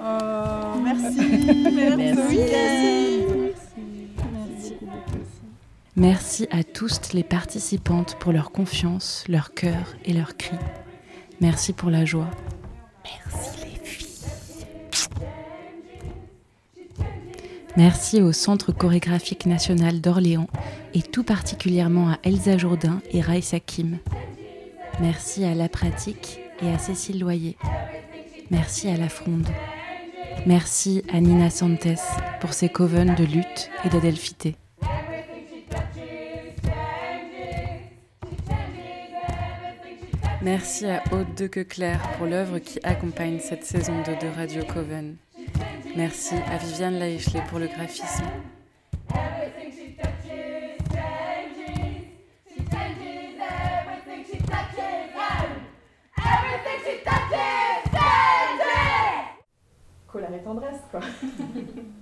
Oh, 0.01 0.79
merci. 0.81 1.19
Merci. 1.97 2.39
Merci. 4.31 4.75
Merci 5.97 6.47
à 6.51 6.63
toutes 6.63 7.11
les 7.11 7.23
participantes 7.23 8.15
pour 8.19 8.31
leur 8.31 8.51
confiance, 8.51 9.25
leur 9.27 9.53
cœur 9.53 9.95
et 10.05 10.13
leurs 10.13 10.37
cris. 10.37 10.55
Merci 11.41 11.73
pour 11.73 11.89
la 11.89 12.05
joie. 12.05 12.29
Merci 13.03 13.49
les 13.65 13.85
filles. 13.85 14.07
Merci 17.75 18.21
au 18.21 18.31
Centre 18.31 18.71
chorégraphique 18.71 19.45
national 19.45 19.99
d'Orléans 19.99 20.47
et 20.93 21.01
tout 21.01 21.23
particulièrement 21.23 22.11
à 22.11 22.19
Elsa 22.23 22.57
Jourdain 22.57 23.01
et 23.11 23.19
Raïssa 23.19 23.59
Kim. 23.59 23.97
Merci 25.01 25.45
à 25.45 25.55
La 25.55 25.69
Pratique 25.69 26.39
et 26.61 26.69
à 26.69 26.77
Cécile 26.77 27.19
Loyer. 27.19 27.55
Merci 28.51 28.89
à 28.89 28.97
La 28.97 29.07
Fronde. 29.07 29.47
Merci 30.45 31.03
à 31.13 31.21
Nina 31.21 31.49
Santes 31.49 31.87
pour 32.41 32.53
ses 32.53 32.67
covens 32.67 33.15
de 33.15 33.23
lutte 33.23 33.69
et 33.85 33.89
d'adelphité. 33.89 34.55
Merci 40.41 40.85
à 40.85 41.01
Aude 41.11 41.33
de 41.35 41.47
Queclair 41.47 42.01
pour 42.17 42.25
l'œuvre 42.25 42.59
qui 42.59 42.79
accompagne 42.83 43.39
cette 43.39 43.63
saison 43.63 44.01
2 44.05 44.27
de 44.27 44.35
Radio 44.35 44.63
Coven. 44.65 45.15
Merci 45.95 46.35
à 46.35 46.57
Viviane 46.57 46.99
Laichelet 46.99 47.43
pour 47.49 47.59
le 47.59 47.67
graphisme. 47.67 48.25
Colère 60.11 60.33
et 60.33 60.43
tendresse, 60.43 60.81
quoi. 60.91 61.01